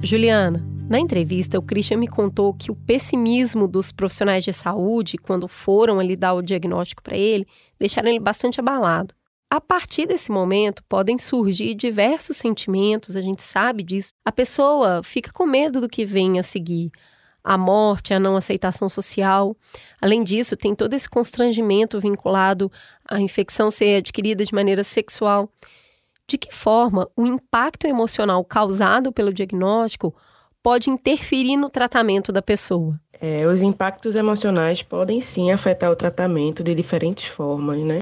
Juliana, 0.04 0.64
na 0.88 1.00
entrevista, 1.00 1.58
o 1.58 1.64
Christian 1.64 1.98
me 1.98 2.08
contou 2.08 2.54
que 2.54 2.70
o 2.70 2.76
pessimismo 2.76 3.68
dos 3.68 3.92
profissionais 3.92 4.44
de 4.44 4.54
saúde, 4.54 5.18
quando 5.18 5.48
foram 5.48 6.00
ali 6.00 6.16
dar 6.16 6.36
o 6.36 6.44
diagnóstico 6.44 7.02
para 7.02 7.18
ele, 7.18 7.48
deixaram 7.80 8.10
ele 8.10 8.20
bastante 8.20 8.60
abalado. 8.60 9.16
A 9.50 9.62
partir 9.62 10.06
desse 10.06 10.30
momento, 10.30 10.84
podem 10.90 11.18
surgir 11.18 11.74
diversos 11.74 12.36
sentimentos, 12.36 13.16
a 13.16 13.22
gente 13.22 13.42
sabe 13.42 13.82
disso. 13.82 14.12
A 14.26 14.32
pessoa 14.32 15.02
fica 15.02 15.32
com 15.32 15.46
medo 15.46 15.80
do 15.80 15.88
que 15.88 16.06
vem 16.06 16.38
a 16.38 16.44
seguir. 16.44 16.92
A 17.42 17.58
morte, 17.58 18.14
a 18.14 18.20
não 18.20 18.36
aceitação 18.36 18.90
social. 18.90 19.56
Além 20.02 20.22
disso, 20.22 20.58
tem 20.58 20.76
todo 20.76 20.94
esse 20.94 21.10
constrangimento 21.10 21.98
vinculado 21.98 22.70
à 23.10 23.22
infecção 23.22 23.72
ser 23.72 24.00
adquirida 24.00 24.44
de 24.44 24.54
maneira 24.54 24.84
sexual. 24.84 25.50
De 26.28 26.38
que 26.38 26.54
forma 26.54 27.10
o 27.16 27.26
impacto 27.26 27.88
emocional 27.88 28.44
causado 28.44 29.14
pelo 29.14 29.32
diagnóstico 29.32 30.14
pode 30.62 30.90
interferir 30.90 31.56
no 31.56 31.70
tratamento 31.70 32.34
da 32.34 32.42
pessoa? 32.42 33.00
É, 33.14 33.48
os 33.48 33.62
impactos 33.62 34.16
emocionais 34.16 34.84
podem 34.84 35.22
sim 35.22 35.54
afetar 35.54 35.90
o 35.90 35.96
tratamento 35.96 36.62
de 36.62 36.76
diferentes 36.76 37.28
formas, 37.28 37.78
né? 37.78 38.02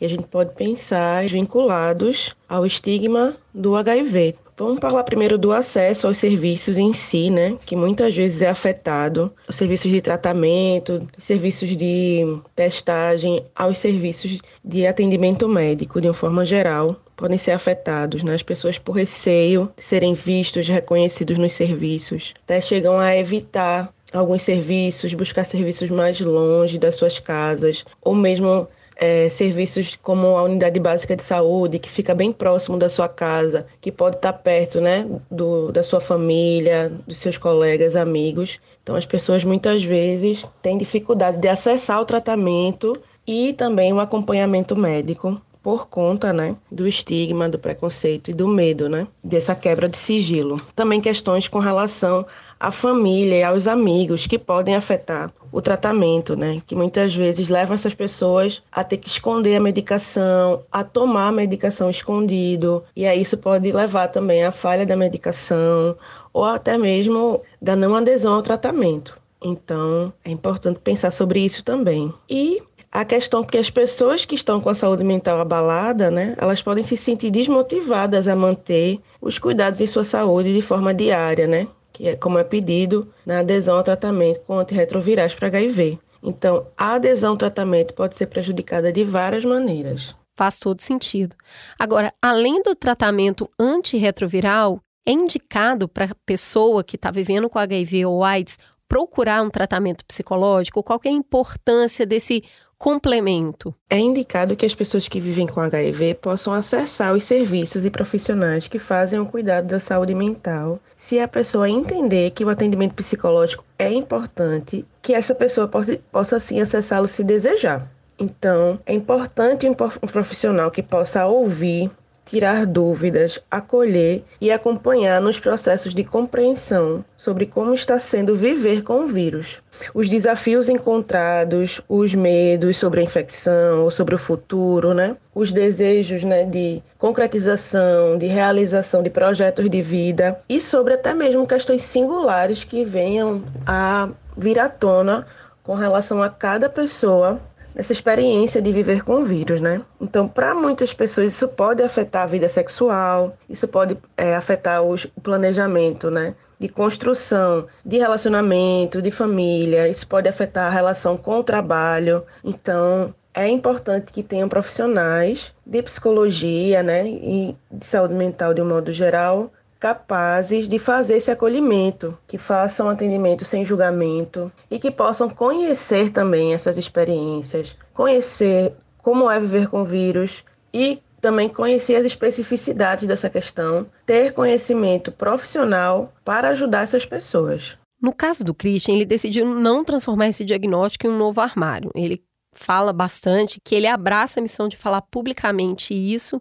E 0.00 0.06
a 0.06 0.08
gente 0.08 0.24
pode 0.24 0.54
pensar 0.54 1.26
vinculados 1.26 2.34
ao 2.48 2.64
estigma 2.64 3.36
do 3.52 3.76
HIV. 3.76 4.34
Vamos 4.56 4.78
falar 4.78 5.04
primeiro 5.04 5.38
do 5.38 5.52
acesso 5.52 6.06
aos 6.06 6.18
serviços 6.18 6.76
em 6.76 6.92
si, 6.92 7.30
né? 7.30 7.56
Que 7.64 7.74
muitas 7.74 8.14
vezes 8.14 8.42
é 8.42 8.48
afetado. 8.50 9.32
Os 9.48 9.56
serviços 9.56 9.90
de 9.90 10.02
tratamento, 10.02 11.08
serviços 11.18 11.74
de 11.74 12.26
testagem, 12.54 13.42
aos 13.56 13.78
serviços 13.78 14.38
de 14.62 14.86
atendimento 14.86 15.48
médico, 15.48 15.98
de 15.98 16.08
uma 16.08 16.14
forma 16.14 16.44
geral, 16.44 17.00
podem 17.16 17.38
ser 17.38 17.52
afetados, 17.52 18.22
né? 18.22 18.34
As 18.34 18.42
pessoas 18.42 18.78
por 18.78 18.92
receio 18.92 19.70
de 19.74 19.82
serem 19.82 20.12
vistos, 20.12 20.68
reconhecidos 20.68 21.38
nos 21.38 21.54
serviços, 21.54 22.34
até 22.44 22.60
chegam 22.60 22.98
a 22.98 23.16
evitar 23.16 23.90
alguns 24.12 24.42
serviços, 24.42 25.14
buscar 25.14 25.44
serviços 25.44 25.88
mais 25.88 26.20
longe 26.20 26.78
das 26.78 26.96
suas 26.96 27.18
casas, 27.18 27.84
ou 28.02 28.14
mesmo 28.14 28.68
é, 29.00 29.30
serviços 29.30 29.96
como 29.96 30.36
a 30.36 30.42
unidade 30.42 30.78
básica 30.78 31.16
de 31.16 31.22
saúde, 31.22 31.78
que 31.78 31.88
fica 31.88 32.14
bem 32.14 32.30
próximo 32.30 32.76
da 32.76 32.90
sua 32.90 33.08
casa, 33.08 33.66
que 33.80 33.90
pode 33.90 34.16
estar 34.16 34.34
perto 34.34 34.78
né, 34.78 35.06
do, 35.30 35.72
da 35.72 35.82
sua 35.82 36.00
família, 36.00 36.92
dos 37.06 37.16
seus 37.16 37.38
colegas, 37.38 37.96
amigos. 37.96 38.60
Então, 38.82 38.94
as 38.94 39.06
pessoas 39.06 39.42
muitas 39.42 39.82
vezes 39.82 40.44
têm 40.60 40.76
dificuldade 40.76 41.38
de 41.38 41.48
acessar 41.48 41.98
o 42.00 42.04
tratamento 42.04 43.00
e 43.26 43.54
também 43.54 43.90
o 43.92 44.00
acompanhamento 44.00 44.76
médico 44.76 45.40
por 45.62 45.88
conta, 45.88 46.32
né, 46.32 46.56
do 46.70 46.86
estigma, 46.86 47.48
do 47.48 47.58
preconceito 47.58 48.30
e 48.30 48.34
do 48.34 48.48
medo, 48.48 48.88
né, 48.88 49.06
dessa 49.22 49.54
quebra 49.54 49.88
de 49.88 49.96
sigilo. 49.96 50.60
Também 50.74 51.00
questões 51.00 51.48
com 51.48 51.58
relação 51.58 52.24
à 52.58 52.72
família 52.72 53.36
e 53.36 53.42
aos 53.42 53.66
amigos 53.66 54.26
que 54.26 54.38
podem 54.38 54.74
afetar 54.74 55.30
o 55.52 55.60
tratamento, 55.60 56.36
né, 56.36 56.62
que 56.66 56.74
muitas 56.74 57.14
vezes 57.14 57.48
levam 57.48 57.74
essas 57.74 57.94
pessoas 57.94 58.62
a 58.70 58.84
ter 58.84 58.96
que 58.96 59.08
esconder 59.08 59.56
a 59.56 59.60
medicação, 59.60 60.62
a 60.70 60.84
tomar 60.84 61.28
a 61.28 61.32
medicação 61.32 61.90
escondido, 61.90 62.84
e 62.94 63.06
aí 63.06 63.20
isso 63.20 63.36
pode 63.36 63.70
levar 63.72 64.08
também 64.08 64.44
à 64.44 64.52
falha 64.52 64.86
da 64.86 64.96
medicação 64.96 65.96
ou 66.32 66.44
até 66.44 66.78
mesmo 66.78 67.42
da 67.60 67.74
não 67.74 67.94
adesão 67.94 68.34
ao 68.34 68.42
tratamento. 68.42 69.18
Então, 69.42 70.12
é 70.22 70.30
importante 70.30 70.80
pensar 70.80 71.10
sobre 71.10 71.40
isso 71.40 71.64
também. 71.64 72.12
E 72.28 72.62
a 72.92 73.04
questão 73.04 73.44
que 73.44 73.56
as 73.56 73.70
pessoas 73.70 74.24
que 74.24 74.34
estão 74.34 74.60
com 74.60 74.68
a 74.68 74.74
saúde 74.74 75.04
mental 75.04 75.38
abalada, 75.38 76.10
né, 76.10 76.34
elas 76.38 76.62
podem 76.62 76.84
se 76.84 76.96
sentir 76.96 77.30
desmotivadas 77.30 78.26
a 78.26 78.34
manter 78.34 78.98
os 79.20 79.38
cuidados 79.38 79.80
em 79.80 79.86
sua 79.86 80.04
saúde 80.04 80.52
de 80.52 80.62
forma 80.62 80.92
diária, 80.92 81.46
né, 81.46 81.68
que 81.92 82.08
é 82.08 82.16
como 82.16 82.38
é 82.38 82.44
pedido 82.44 83.12
na 83.24 83.40
adesão 83.40 83.76
ao 83.76 83.84
tratamento 83.84 84.40
com 84.40 84.58
antirretrovirais 84.58 85.34
para 85.34 85.48
HIV. 85.48 85.98
Então, 86.22 86.66
a 86.76 86.94
adesão 86.94 87.32
ao 87.32 87.36
tratamento 87.36 87.94
pode 87.94 88.16
ser 88.16 88.26
prejudicada 88.26 88.92
de 88.92 89.04
várias 89.04 89.44
maneiras. 89.44 90.14
Faz 90.36 90.58
todo 90.58 90.80
sentido. 90.80 91.36
Agora, 91.78 92.12
além 92.20 92.62
do 92.62 92.74
tratamento 92.74 93.48
antirretroviral, 93.58 94.80
É 95.06 95.12
indicado 95.12 95.88
para 95.88 96.04
a 96.04 96.14
pessoa 96.26 96.84
que 96.84 96.96
está 96.96 97.10
vivendo 97.10 97.48
com 97.48 97.58
HIV 97.58 98.06
ou 98.06 98.22
AIDS 98.22 98.58
procurar 98.86 99.42
um 99.42 99.50
tratamento 99.50 100.04
psicológico? 100.04 100.82
Qual 100.82 101.00
é 101.04 101.08
a 101.08 101.12
importância 101.12 102.04
desse 102.04 102.44
complemento? 102.80 103.74
É 103.90 103.98
indicado 103.98 104.56
que 104.56 104.64
as 104.64 104.74
pessoas 104.74 105.06
que 105.06 105.20
vivem 105.20 105.46
com 105.46 105.60
HIV 105.60 106.14
possam 106.14 106.54
acessar 106.54 107.12
os 107.12 107.24
serviços 107.24 107.84
e 107.84 107.90
profissionais 107.90 108.68
que 108.68 108.78
fazem 108.78 109.20
o 109.20 109.26
cuidado 109.26 109.66
da 109.66 109.78
saúde 109.78 110.14
mental. 110.14 110.80
Se 110.96 111.20
a 111.20 111.28
pessoa 111.28 111.68
entender 111.68 112.30
que 112.30 112.42
o 112.42 112.48
atendimento 112.48 112.94
psicológico 112.94 113.66
é 113.78 113.92
importante, 113.92 114.86
que 115.02 115.12
essa 115.12 115.34
pessoa 115.34 115.68
possa, 115.68 116.00
possa 116.10 116.40
sim 116.40 116.58
acessá-lo 116.58 117.06
se 117.06 117.22
desejar. 117.22 117.86
Então, 118.18 118.80
é 118.86 118.94
importante 118.94 119.68
um 119.68 119.74
profissional 119.74 120.70
que 120.70 120.82
possa 120.82 121.26
ouvir, 121.26 121.90
tirar 122.24 122.64
dúvidas, 122.64 123.40
acolher 123.50 124.24
e 124.40 124.50
acompanhar 124.50 125.20
nos 125.20 125.38
processos 125.38 125.94
de 125.94 126.04
compreensão 126.04 127.04
sobre 127.16 127.46
como 127.46 127.74
está 127.74 127.98
sendo 127.98 128.36
viver 128.36 128.82
com 128.82 129.04
o 129.04 129.06
vírus. 129.06 129.60
Os 129.94 130.08
desafios 130.08 130.68
encontrados, 130.68 131.80
os 131.88 132.14
medos 132.14 132.76
sobre 132.76 133.00
a 133.00 133.02
infecção 133.02 133.82
ou 133.82 133.90
sobre 133.90 134.14
o 134.14 134.18
futuro, 134.18 134.94
né? 134.94 135.16
Os 135.34 135.52
desejos, 135.52 136.22
né, 136.24 136.44
de 136.44 136.82
concretização, 136.98 138.18
de 138.18 138.26
realização 138.26 139.02
de 139.02 139.10
projetos 139.10 139.68
de 139.68 139.82
vida 139.82 140.38
e 140.48 140.60
sobre 140.60 140.94
até 140.94 141.14
mesmo 141.14 141.46
questões 141.46 141.82
singulares 141.82 142.64
que 142.64 142.84
venham 142.84 143.42
a 143.66 144.08
vir 144.36 144.58
à 144.58 144.68
tona 144.68 145.26
com 145.62 145.74
relação 145.74 146.22
a 146.22 146.28
cada 146.28 146.68
pessoa 146.68 147.40
essa 147.74 147.92
experiência 147.92 148.60
de 148.60 148.72
viver 148.72 149.04
com 149.04 149.22
o 149.22 149.24
vírus, 149.24 149.60
né? 149.60 149.82
Então, 150.00 150.28
para 150.28 150.54
muitas 150.54 150.92
pessoas, 150.92 151.32
isso 151.32 151.48
pode 151.48 151.82
afetar 151.82 152.22
a 152.22 152.26
vida 152.26 152.48
sexual, 152.48 153.36
isso 153.48 153.68
pode 153.68 153.96
é, 154.16 154.34
afetar 154.34 154.82
os, 154.82 155.04
o 155.16 155.20
planejamento, 155.20 156.10
né? 156.10 156.34
De 156.58 156.68
construção, 156.68 157.66
de 157.84 157.98
relacionamento, 157.98 159.00
de 159.00 159.10
família, 159.10 159.88
isso 159.88 160.06
pode 160.06 160.28
afetar 160.28 160.66
a 160.66 160.74
relação 160.74 161.16
com 161.16 161.38
o 161.38 161.44
trabalho. 161.44 162.22
Então, 162.44 163.14
é 163.32 163.48
importante 163.48 164.12
que 164.12 164.22
tenham 164.22 164.48
profissionais 164.48 165.52
de 165.64 165.82
psicologia, 165.82 166.82
né? 166.82 167.06
E 167.06 167.56
de 167.70 167.86
saúde 167.86 168.14
mental 168.14 168.52
de 168.52 168.60
um 168.60 168.68
modo 168.68 168.92
geral, 168.92 169.50
capazes 169.80 170.68
de 170.68 170.78
fazer 170.78 171.16
esse 171.16 171.30
acolhimento, 171.30 172.16
que 172.28 172.36
façam 172.36 172.90
atendimento 172.90 173.46
sem 173.46 173.64
julgamento 173.64 174.52
e 174.70 174.78
que 174.78 174.90
possam 174.90 175.30
conhecer 175.30 176.10
também 176.10 176.52
essas 176.52 176.76
experiências, 176.76 177.76
conhecer 177.94 178.74
como 178.98 179.30
é 179.30 179.40
viver 179.40 179.68
com 179.68 179.82
vírus 179.82 180.44
e 180.72 181.00
também 181.18 181.48
conhecer 181.48 181.96
as 181.96 182.04
especificidades 182.04 183.08
dessa 183.08 183.30
questão, 183.30 183.86
ter 184.04 184.32
conhecimento 184.32 185.10
profissional 185.10 186.12
para 186.22 186.50
ajudar 186.50 186.82
essas 186.82 187.06
pessoas. 187.06 187.78
No 188.00 188.12
caso 188.12 188.44
do 188.44 188.54
Christian, 188.54 188.94
ele 188.94 189.04
decidiu 189.06 189.46
não 189.46 189.84
transformar 189.84 190.28
esse 190.28 190.44
diagnóstico 190.44 191.06
em 191.06 191.10
um 191.10 191.18
novo 191.18 191.40
armário. 191.40 191.90
Ele 191.94 192.22
fala 192.52 192.92
bastante 192.92 193.60
que 193.62 193.74
ele 193.74 193.86
abraça 193.86 194.40
a 194.40 194.42
missão 194.42 194.68
de 194.68 194.76
falar 194.76 195.02
publicamente 195.02 195.94
isso 195.94 196.40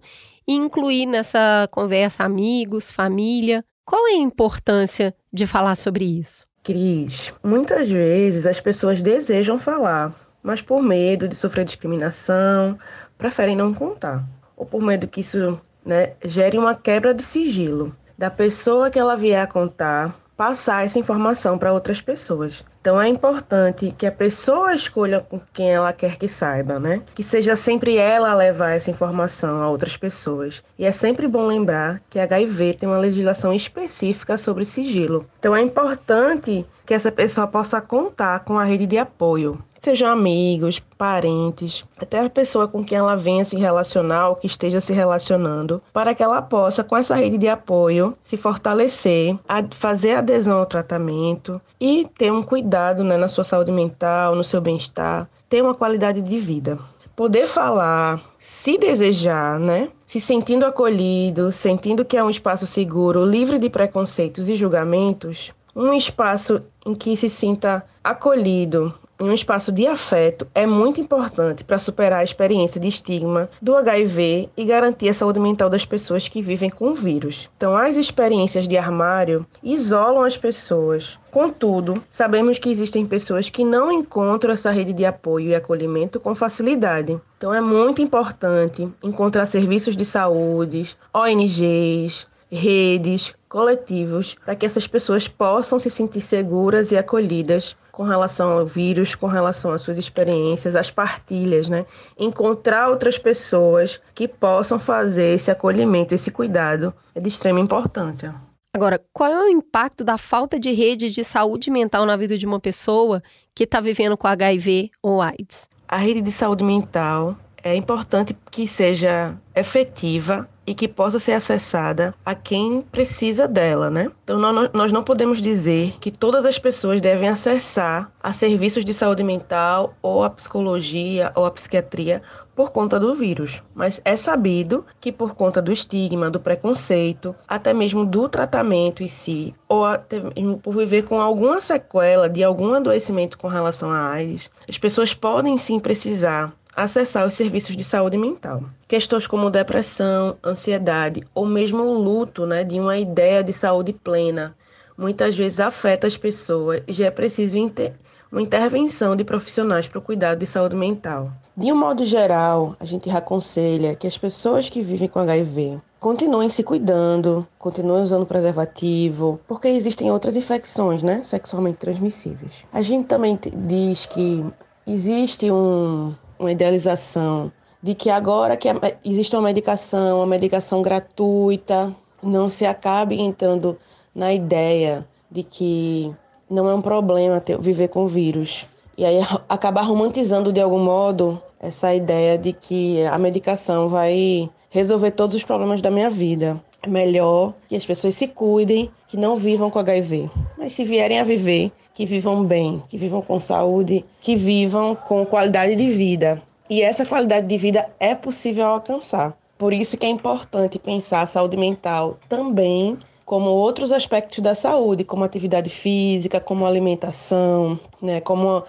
e 0.49 0.53
incluir 0.55 1.05
nessa 1.05 1.69
conversa 1.69 2.23
amigos, 2.23 2.89
família. 2.89 3.63
Qual 3.85 4.07
é 4.07 4.13
a 4.13 4.17
importância 4.17 5.13
de 5.31 5.45
falar 5.45 5.75
sobre 5.75 6.03
isso? 6.05 6.47
Cris, 6.63 7.31
muitas 7.43 7.87
vezes 7.87 8.47
as 8.47 8.59
pessoas 8.59 9.03
desejam 9.03 9.59
falar, 9.59 10.11
mas 10.41 10.59
por 10.59 10.81
medo 10.81 11.27
de 11.27 11.35
sofrer 11.35 11.65
discriminação, 11.65 12.79
preferem 13.15 13.55
não 13.55 13.75
contar. 13.75 14.27
Ou 14.57 14.65
por 14.65 14.81
medo 14.81 15.07
que 15.07 15.21
isso 15.21 15.61
né, 15.85 16.13
gere 16.25 16.57
uma 16.57 16.73
quebra 16.73 17.13
de 17.13 17.21
sigilo 17.21 17.95
da 18.17 18.31
pessoa 18.31 18.89
que 18.89 18.97
ela 18.97 19.15
vier 19.15 19.43
a 19.43 19.47
contar, 19.47 20.15
passar 20.39 20.85
essa 20.85 20.97
informação 20.97 21.57
para 21.57 21.73
outras 21.73 21.99
pessoas. 21.99 22.63
Então 22.79 22.99
é 23.01 23.09
importante 23.09 23.93
que 23.97 24.05
a 24.05 24.11
pessoa 24.11 24.73
escolha 24.73 25.19
com 25.19 25.37
quem 25.51 25.69
ela 25.69 25.91
quer 25.91 26.15
que 26.15 26.29
saiba, 26.29 26.79
né? 26.79 27.01
Que 27.13 27.21
seja 27.21 27.57
sempre 27.57 27.97
ela 27.97 28.31
a 28.31 28.35
levar 28.35 28.71
essa 28.71 28.89
informação 28.89 29.61
a 29.61 29.69
outras 29.69 29.97
pessoas. 29.97 30.63
E 30.77 30.85
é 30.85 30.93
sempre 30.93 31.27
bom 31.27 31.45
lembrar 31.45 32.01
que 32.09 32.17
a 32.17 32.23
HIV 32.23 32.75
tem 32.75 32.87
uma 32.87 32.97
legislação 32.97 33.51
específica 33.51 34.37
sobre 34.37 34.63
sigilo. 34.63 35.25
Então 35.37 35.53
é 35.53 35.61
importante 35.61 36.65
que 36.85 36.93
essa 36.93 37.11
pessoa 37.11 37.45
possa 37.45 37.81
contar 37.81 38.39
com 38.39 38.57
a 38.57 38.63
rede 38.63 38.85
de 38.87 38.97
apoio 38.97 39.61
sejam 39.79 40.09
amigos, 40.09 40.79
parentes, 40.97 41.85
até 41.97 42.19
a 42.19 42.29
pessoa 42.29 42.67
com 42.67 42.83
quem 42.83 42.97
ela 42.97 43.15
venha 43.15 43.45
se 43.45 43.57
relacionar 43.57 44.29
ou 44.29 44.35
que 44.35 44.47
esteja 44.47 44.81
se 44.81 44.93
relacionando, 44.93 45.81
para 45.93 46.13
que 46.13 46.21
ela 46.21 46.41
possa, 46.41 46.83
com 46.83 46.95
essa 46.95 47.15
rede 47.15 47.37
de 47.37 47.47
apoio, 47.47 48.15
se 48.23 48.37
fortalecer, 48.37 49.37
fazer 49.71 50.15
adesão 50.15 50.59
ao 50.59 50.65
tratamento 50.65 51.61
e 51.79 52.07
ter 52.17 52.31
um 52.31 52.43
cuidado 52.43 53.03
né, 53.03 53.17
na 53.17 53.29
sua 53.29 53.43
saúde 53.43 53.71
mental, 53.71 54.35
no 54.35 54.43
seu 54.43 54.61
bem-estar, 54.61 55.29
ter 55.47 55.61
uma 55.61 55.73
qualidade 55.73 56.21
de 56.21 56.39
vida. 56.39 56.77
Poder 57.15 57.47
falar, 57.47 58.21
se 58.37 58.77
desejar, 58.77 59.59
né? 59.59 59.89
Se 60.05 60.21
sentindo 60.21 60.65
acolhido, 60.65 61.51
sentindo 61.51 62.05
que 62.05 62.15
é 62.15 62.23
um 62.23 62.29
espaço 62.29 62.65
seguro, 62.65 63.25
livre 63.25 63.59
de 63.59 63.69
preconceitos 63.69 64.47
e 64.47 64.55
julgamentos, 64.55 65.53
um 65.75 65.93
espaço 65.93 66.61
em 66.85 66.95
que 66.95 67.17
se 67.17 67.29
sinta 67.29 67.85
acolhido, 68.01 68.93
um 69.21 69.33
espaço 69.33 69.71
de 69.71 69.85
afeto 69.85 70.47
é 70.55 70.65
muito 70.65 71.01
importante 71.01 71.63
para 71.63 71.77
superar 71.77 72.21
a 72.21 72.23
experiência 72.23 72.79
de 72.79 72.87
estigma 72.87 73.49
do 73.61 73.75
HIV 73.75 74.49
e 74.55 74.63
garantir 74.63 75.09
a 75.09 75.13
saúde 75.13 75.39
mental 75.39 75.69
das 75.69 75.85
pessoas 75.85 76.29
que 76.29 76.41
vivem 76.41 76.69
com 76.69 76.89
o 76.89 76.95
vírus. 76.95 77.49
Então, 77.57 77.75
as 77.75 77.97
experiências 77.97 78.65
de 78.65 78.77
armário 78.77 79.45
isolam 79.61 80.23
as 80.23 80.37
pessoas. 80.37 81.19
Contudo, 81.29 82.01
sabemos 82.09 82.57
que 82.57 82.69
existem 82.69 83.05
pessoas 83.05 83.49
que 83.49 83.65
não 83.65 83.91
encontram 83.91 84.53
essa 84.53 84.71
rede 84.71 84.93
de 84.93 85.05
apoio 85.05 85.49
e 85.49 85.55
acolhimento 85.55 86.19
com 86.19 86.33
facilidade. 86.33 87.19
Então, 87.37 87.53
é 87.53 87.59
muito 87.59 88.01
importante 88.01 88.87
encontrar 89.03 89.45
serviços 89.45 89.97
de 89.97 90.05
saúde, 90.05 90.95
ONGs, 91.13 92.25
redes, 92.49 93.33
coletivos, 93.47 94.35
para 94.45 94.55
que 94.55 94.65
essas 94.65 94.87
pessoas 94.87 95.27
possam 95.27 95.77
se 95.77 95.89
sentir 95.89 96.21
seguras 96.21 96.91
e 96.91 96.97
acolhidas 96.97 97.75
com 97.99 98.05
relação 98.05 98.57
ao 98.57 98.65
vírus, 98.65 99.13
com 99.13 99.27
relação 99.27 99.73
às 99.73 99.81
suas 99.81 99.97
experiências, 99.97 100.73
às 100.73 100.89
partilhas, 100.89 101.67
né? 101.67 101.85
Encontrar 102.17 102.87
outras 102.87 103.17
pessoas 103.17 103.99
que 104.15 104.25
possam 104.25 104.79
fazer 104.79 105.33
esse 105.33 105.51
acolhimento, 105.51 106.15
esse 106.15 106.31
cuidado 106.31 106.93
é 107.13 107.19
de 107.19 107.27
extrema 107.27 107.59
importância. 107.59 108.33
Agora, 108.73 109.03
qual 109.11 109.29
é 109.29 109.43
o 109.43 109.49
impacto 109.49 110.05
da 110.05 110.17
falta 110.17 110.57
de 110.57 110.71
rede 110.71 111.11
de 111.11 111.25
saúde 111.25 111.69
mental 111.69 112.05
na 112.05 112.15
vida 112.15 112.37
de 112.37 112.45
uma 112.45 112.57
pessoa 112.57 113.21
que 113.53 113.65
está 113.65 113.81
vivendo 113.81 114.15
com 114.15 114.27
HIV 114.27 114.91
ou 115.03 115.21
AIDS? 115.21 115.67
A 115.85 115.97
rede 115.97 116.21
de 116.21 116.31
saúde 116.31 116.63
mental 116.63 117.35
é 117.61 117.75
importante 117.75 118.33
que 118.49 118.65
seja 118.65 119.35
efetiva 119.53 120.47
e 120.69 120.75
que 120.75 120.87
possa 120.87 121.17
ser 121.17 121.31
acessada 121.31 122.13
a 122.23 122.35
quem 122.35 122.83
precisa 122.91 123.47
dela, 123.47 123.89
né? 123.89 124.11
Então 124.23 124.39
nós 124.71 124.91
não 124.91 125.03
podemos 125.03 125.41
dizer 125.41 125.95
que 125.99 126.11
todas 126.11 126.45
as 126.45 126.59
pessoas 126.59 127.01
devem 127.01 127.27
acessar 127.27 128.11
a 128.21 128.31
serviços 128.31 128.85
de 128.85 128.93
saúde 128.93 129.23
mental 129.23 129.95
ou 129.99 130.23
a 130.23 130.29
psicologia 130.29 131.31
ou 131.33 131.43
a 131.43 131.49
psiquiatria 131.49 132.21
por 132.55 132.71
conta 132.71 132.99
do 132.99 133.15
vírus, 133.15 133.63
mas 133.73 134.01
é 134.03 134.17
sabido 134.17 134.85
que 134.99 135.13
por 135.13 135.33
conta 135.33 135.61
do 135.61 135.71
estigma, 135.71 136.29
do 136.29 136.41
preconceito, 136.41 137.33
até 137.47 137.73
mesmo 137.73 138.05
do 138.05 138.27
tratamento 138.27 139.01
em 139.01 139.07
si, 139.07 139.55
ou 139.65 139.85
até 139.85 140.19
mesmo 140.19 140.59
por 140.59 140.75
viver 140.75 141.03
com 141.03 141.21
alguma 141.21 141.61
sequela 141.61 142.27
de 142.27 142.43
algum 142.43 142.73
adoecimento 142.73 143.37
com 143.37 143.47
relação 143.47 143.89
à 143.89 144.09
AIDS, 144.09 144.51
as 144.67 144.77
pessoas 144.77 145.13
podem 145.13 145.57
sim 145.57 145.79
precisar 145.79 146.53
acessar 146.75 147.27
os 147.27 147.33
serviços 147.33 147.75
de 147.75 147.83
saúde 147.83 148.17
mental. 148.17 148.63
Questões 148.87 149.27
como 149.27 149.49
depressão, 149.49 150.37
ansiedade 150.43 151.23
ou 151.33 151.45
mesmo 151.45 151.83
o 151.83 151.93
luto 151.93 152.45
né, 152.45 152.63
de 152.63 152.79
uma 152.79 152.97
ideia 152.97 153.43
de 153.43 153.53
saúde 153.53 153.93
plena 153.93 154.55
muitas 154.97 155.37
vezes 155.37 155.59
afeta 155.59 156.07
as 156.07 156.17
pessoas 156.17 156.81
e 156.87 156.93
já 156.93 157.05
é 157.05 157.11
preciso 157.11 157.57
inter 157.57 157.93
uma 158.31 158.41
intervenção 158.41 159.15
de 159.15 159.23
profissionais 159.23 159.87
para 159.87 159.99
o 159.99 160.01
cuidado 160.01 160.39
de 160.39 160.45
saúde 160.45 160.75
mental. 160.75 161.31
De 161.57 161.71
um 161.71 161.75
modo 161.75 162.05
geral, 162.05 162.75
a 162.79 162.85
gente 162.85 163.09
aconselha 163.09 163.95
que 163.95 164.07
as 164.07 164.17
pessoas 164.17 164.69
que 164.69 164.81
vivem 164.81 165.07
com 165.07 165.19
HIV 165.19 165.79
continuem 165.99 166.47
se 166.47 166.63
cuidando, 166.63 167.45
continuem 167.57 168.03
usando 168.03 168.25
preservativo, 168.25 169.39
porque 169.47 169.67
existem 169.67 170.11
outras 170.11 170.35
infecções, 170.35 171.03
né, 171.03 171.21
sexualmente 171.23 171.79
transmissíveis. 171.79 172.65
A 172.71 172.81
gente 172.81 173.07
também 173.07 173.37
diz 173.67 174.05
que 174.05 174.45
existe 174.87 175.51
um 175.51 176.13
uma 176.39 176.51
idealização 176.51 177.51
de 177.81 177.93
que 177.93 178.09
agora 178.09 178.57
que 178.57 178.67
existe 179.05 179.35
uma 179.35 179.43
medicação, 179.43 180.17
uma 180.17 180.25
medicação 180.27 180.81
gratuita, 180.81 181.93
não 182.21 182.49
se 182.49 182.65
acabe 182.65 183.19
entrando 183.19 183.77
na 184.13 184.33
ideia 184.33 185.07
de 185.31 185.43
que 185.43 186.13
não 186.49 186.67
é 186.69 186.73
um 186.73 186.81
problema 186.81 187.39
ter, 187.39 187.59
viver 187.59 187.89
com 187.89 188.07
vírus. 188.07 188.65
E 188.97 189.05
aí 189.05 189.19
acabar 189.47 189.83
romantizando 189.83 190.51
de 190.51 190.59
algum 190.59 190.79
modo 190.79 191.41
essa 191.59 191.93
ideia 191.93 192.37
de 192.37 192.53
que 192.53 193.05
a 193.05 193.17
medicação 193.17 193.89
vai 193.89 194.49
resolver 194.69 195.11
todos 195.11 195.35
os 195.35 195.43
problemas 195.43 195.81
da 195.81 195.91
minha 195.91 196.09
vida. 196.09 196.61
É 196.81 196.87
melhor 196.87 197.53
que 197.67 197.75
as 197.75 197.85
pessoas 197.85 198.15
se 198.15 198.27
cuidem, 198.27 198.89
que 199.07 199.17
não 199.17 199.35
vivam 199.35 199.69
com 199.69 199.79
HIV. 199.79 200.29
Mas 200.57 200.73
se 200.73 200.85
vierem 200.85 201.19
a 201.19 201.23
viver, 201.23 201.71
que 201.99 202.05
vivam 202.05 202.45
bem, 202.45 202.81
que 202.87 202.97
vivam 202.97 203.21
com 203.21 203.41
saúde, 203.41 204.05
que 204.21 204.33
vivam 204.33 204.95
com 204.95 205.25
qualidade 205.25 205.75
de 205.75 205.87
vida. 205.87 206.41
E 206.69 206.81
essa 206.81 207.05
qualidade 207.05 207.45
de 207.45 207.57
vida 207.57 207.89
é 207.99 208.15
possível 208.15 208.67
alcançar. 208.67 209.35
Por 209.57 209.73
isso 209.73 209.97
que 209.97 210.05
é 210.05 210.09
importante 210.09 210.79
pensar 210.79 211.23
a 211.23 211.27
saúde 211.27 211.57
mental 211.57 212.17
também 212.29 212.97
como 213.25 213.49
outros 213.49 213.91
aspectos 213.91 214.39
da 214.39 214.55
saúde, 214.55 215.03
como 215.03 215.25
atividade 215.25 215.69
física, 215.69 216.39
como 216.39 216.65
alimentação, 216.65 217.77
né, 218.01 218.21
como 218.21 218.63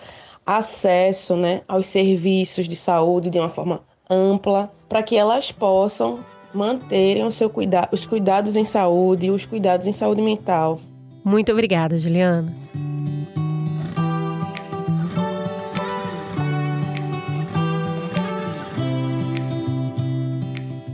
acesso, 0.45 1.37
né, 1.37 1.61
aos 1.69 1.87
serviços 1.87 2.66
de 2.66 2.75
saúde 2.75 3.31
de 3.31 3.38
uma 3.38 3.49
forma 3.49 3.81
ampla, 4.11 4.73
para 4.88 5.05
que 5.05 5.16
elas 5.16 5.53
possam 5.53 6.19
manterem 6.53 7.23
o 7.23 7.31
seu 7.31 7.49
cuida 7.49 7.88
os 7.93 8.05
cuidados 8.05 8.57
em 8.57 8.64
saúde 8.64 9.27
e 9.27 9.31
os 9.31 9.47
cuidados 9.47 9.87
em 9.87 9.93
saúde 9.93 10.21
mental. 10.21 10.81
Muito 11.25 11.53
obrigada, 11.53 11.97
Juliana. 11.97 12.53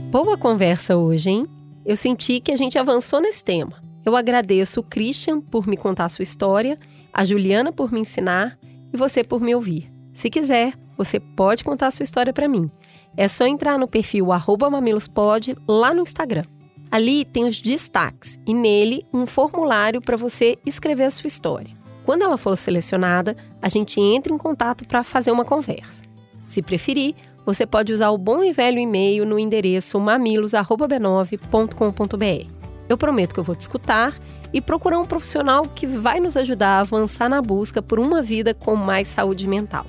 Boa 0.09 0.37
conversa 0.37 0.95
hoje, 0.95 1.29
hein? 1.29 1.45
Eu 1.85 1.97
senti 1.97 2.39
que 2.39 2.53
a 2.53 2.55
gente 2.55 2.79
avançou 2.79 3.19
nesse 3.19 3.43
tema. 3.43 3.73
Eu 4.05 4.15
agradeço 4.15 4.79
o 4.79 4.83
Christian 4.83 5.41
por 5.41 5.67
me 5.67 5.75
contar 5.75 6.07
sua 6.07 6.23
história, 6.23 6.77
a 7.13 7.25
Juliana 7.25 7.73
por 7.73 7.91
me 7.91 7.99
ensinar 7.99 8.57
e 8.93 8.95
você 8.95 9.21
por 9.21 9.41
me 9.41 9.53
ouvir. 9.53 9.91
Se 10.13 10.29
quiser, 10.29 10.75
você 10.97 11.19
pode 11.19 11.61
contar 11.61 11.91
sua 11.91 12.05
história 12.05 12.31
para 12.31 12.47
mim. 12.47 12.71
É 13.17 13.27
só 13.27 13.45
entrar 13.45 13.77
no 13.77 13.85
perfil 13.85 14.27
mamilospod 14.71 15.57
lá 15.67 15.93
no 15.93 16.03
Instagram. 16.03 16.45
Ali 16.89 17.25
tem 17.25 17.43
os 17.43 17.59
destaques 17.59 18.39
e 18.47 18.53
nele 18.53 19.05
um 19.13 19.25
formulário 19.25 19.99
para 19.99 20.15
você 20.15 20.57
escrever 20.65 21.03
a 21.03 21.11
sua 21.11 21.27
história. 21.27 21.75
Quando 22.05 22.21
ela 22.21 22.37
for 22.37 22.55
selecionada, 22.55 23.35
a 23.61 23.67
gente 23.67 23.99
entra 23.99 24.33
em 24.33 24.37
contato 24.37 24.87
para 24.87 25.03
fazer 25.03 25.31
uma 25.31 25.43
conversa. 25.43 26.03
Se 26.47 26.61
preferir, 26.61 27.13
você 27.47 27.65
pode 27.65 27.91
usar 27.93 28.09
o 28.09 28.17
bom 28.17 28.43
e 28.43 28.51
velho 28.51 28.77
e-mail 28.77 29.25
no 29.25 29.39
endereço 29.39 29.97
mamilos@b9.com.br. 29.97 32.51
Eu 32.89 32.97
prometo 32.97 33.33
que 33.33 33.39
eu 33.39 33.43
vou 33.43 33.55
te 33.55 33.61
escutar 33.61 34.13
e 34.51 34.59
procurar 34.59 34.99
um 34.99 35.05
profissional 35.05 35.63
que 35.63 35.87
vai 35.87 36.19
nos 36.19 36.35
ajudar 36.35 36.71
a 36.71 36.81
avançar 36.81 37.29
na 37.29 37.41
busca 37.41 37.81
por 37.81 37.99
uma 37.99 38.21
vida 38.21 38.53
com 38.53 38.75
mais 38.75 39.07
saúde 39.07 39.47
mental. 39.47 39.85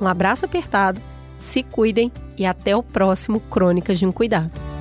Um 0.00 0.06
abraço 0.06 0.46
apertado, 0.46 0.98
se 1.38 1.62
cuidem 1.62 2.10
e 2.38 2.46
até 2.46 2.74
o 2.74 2.82
próximo 2.82 3.38
Crônicas 3.38 3.98
de 3.98 4.06
um 4.06 4.12
Cuidado. 4.12 4.73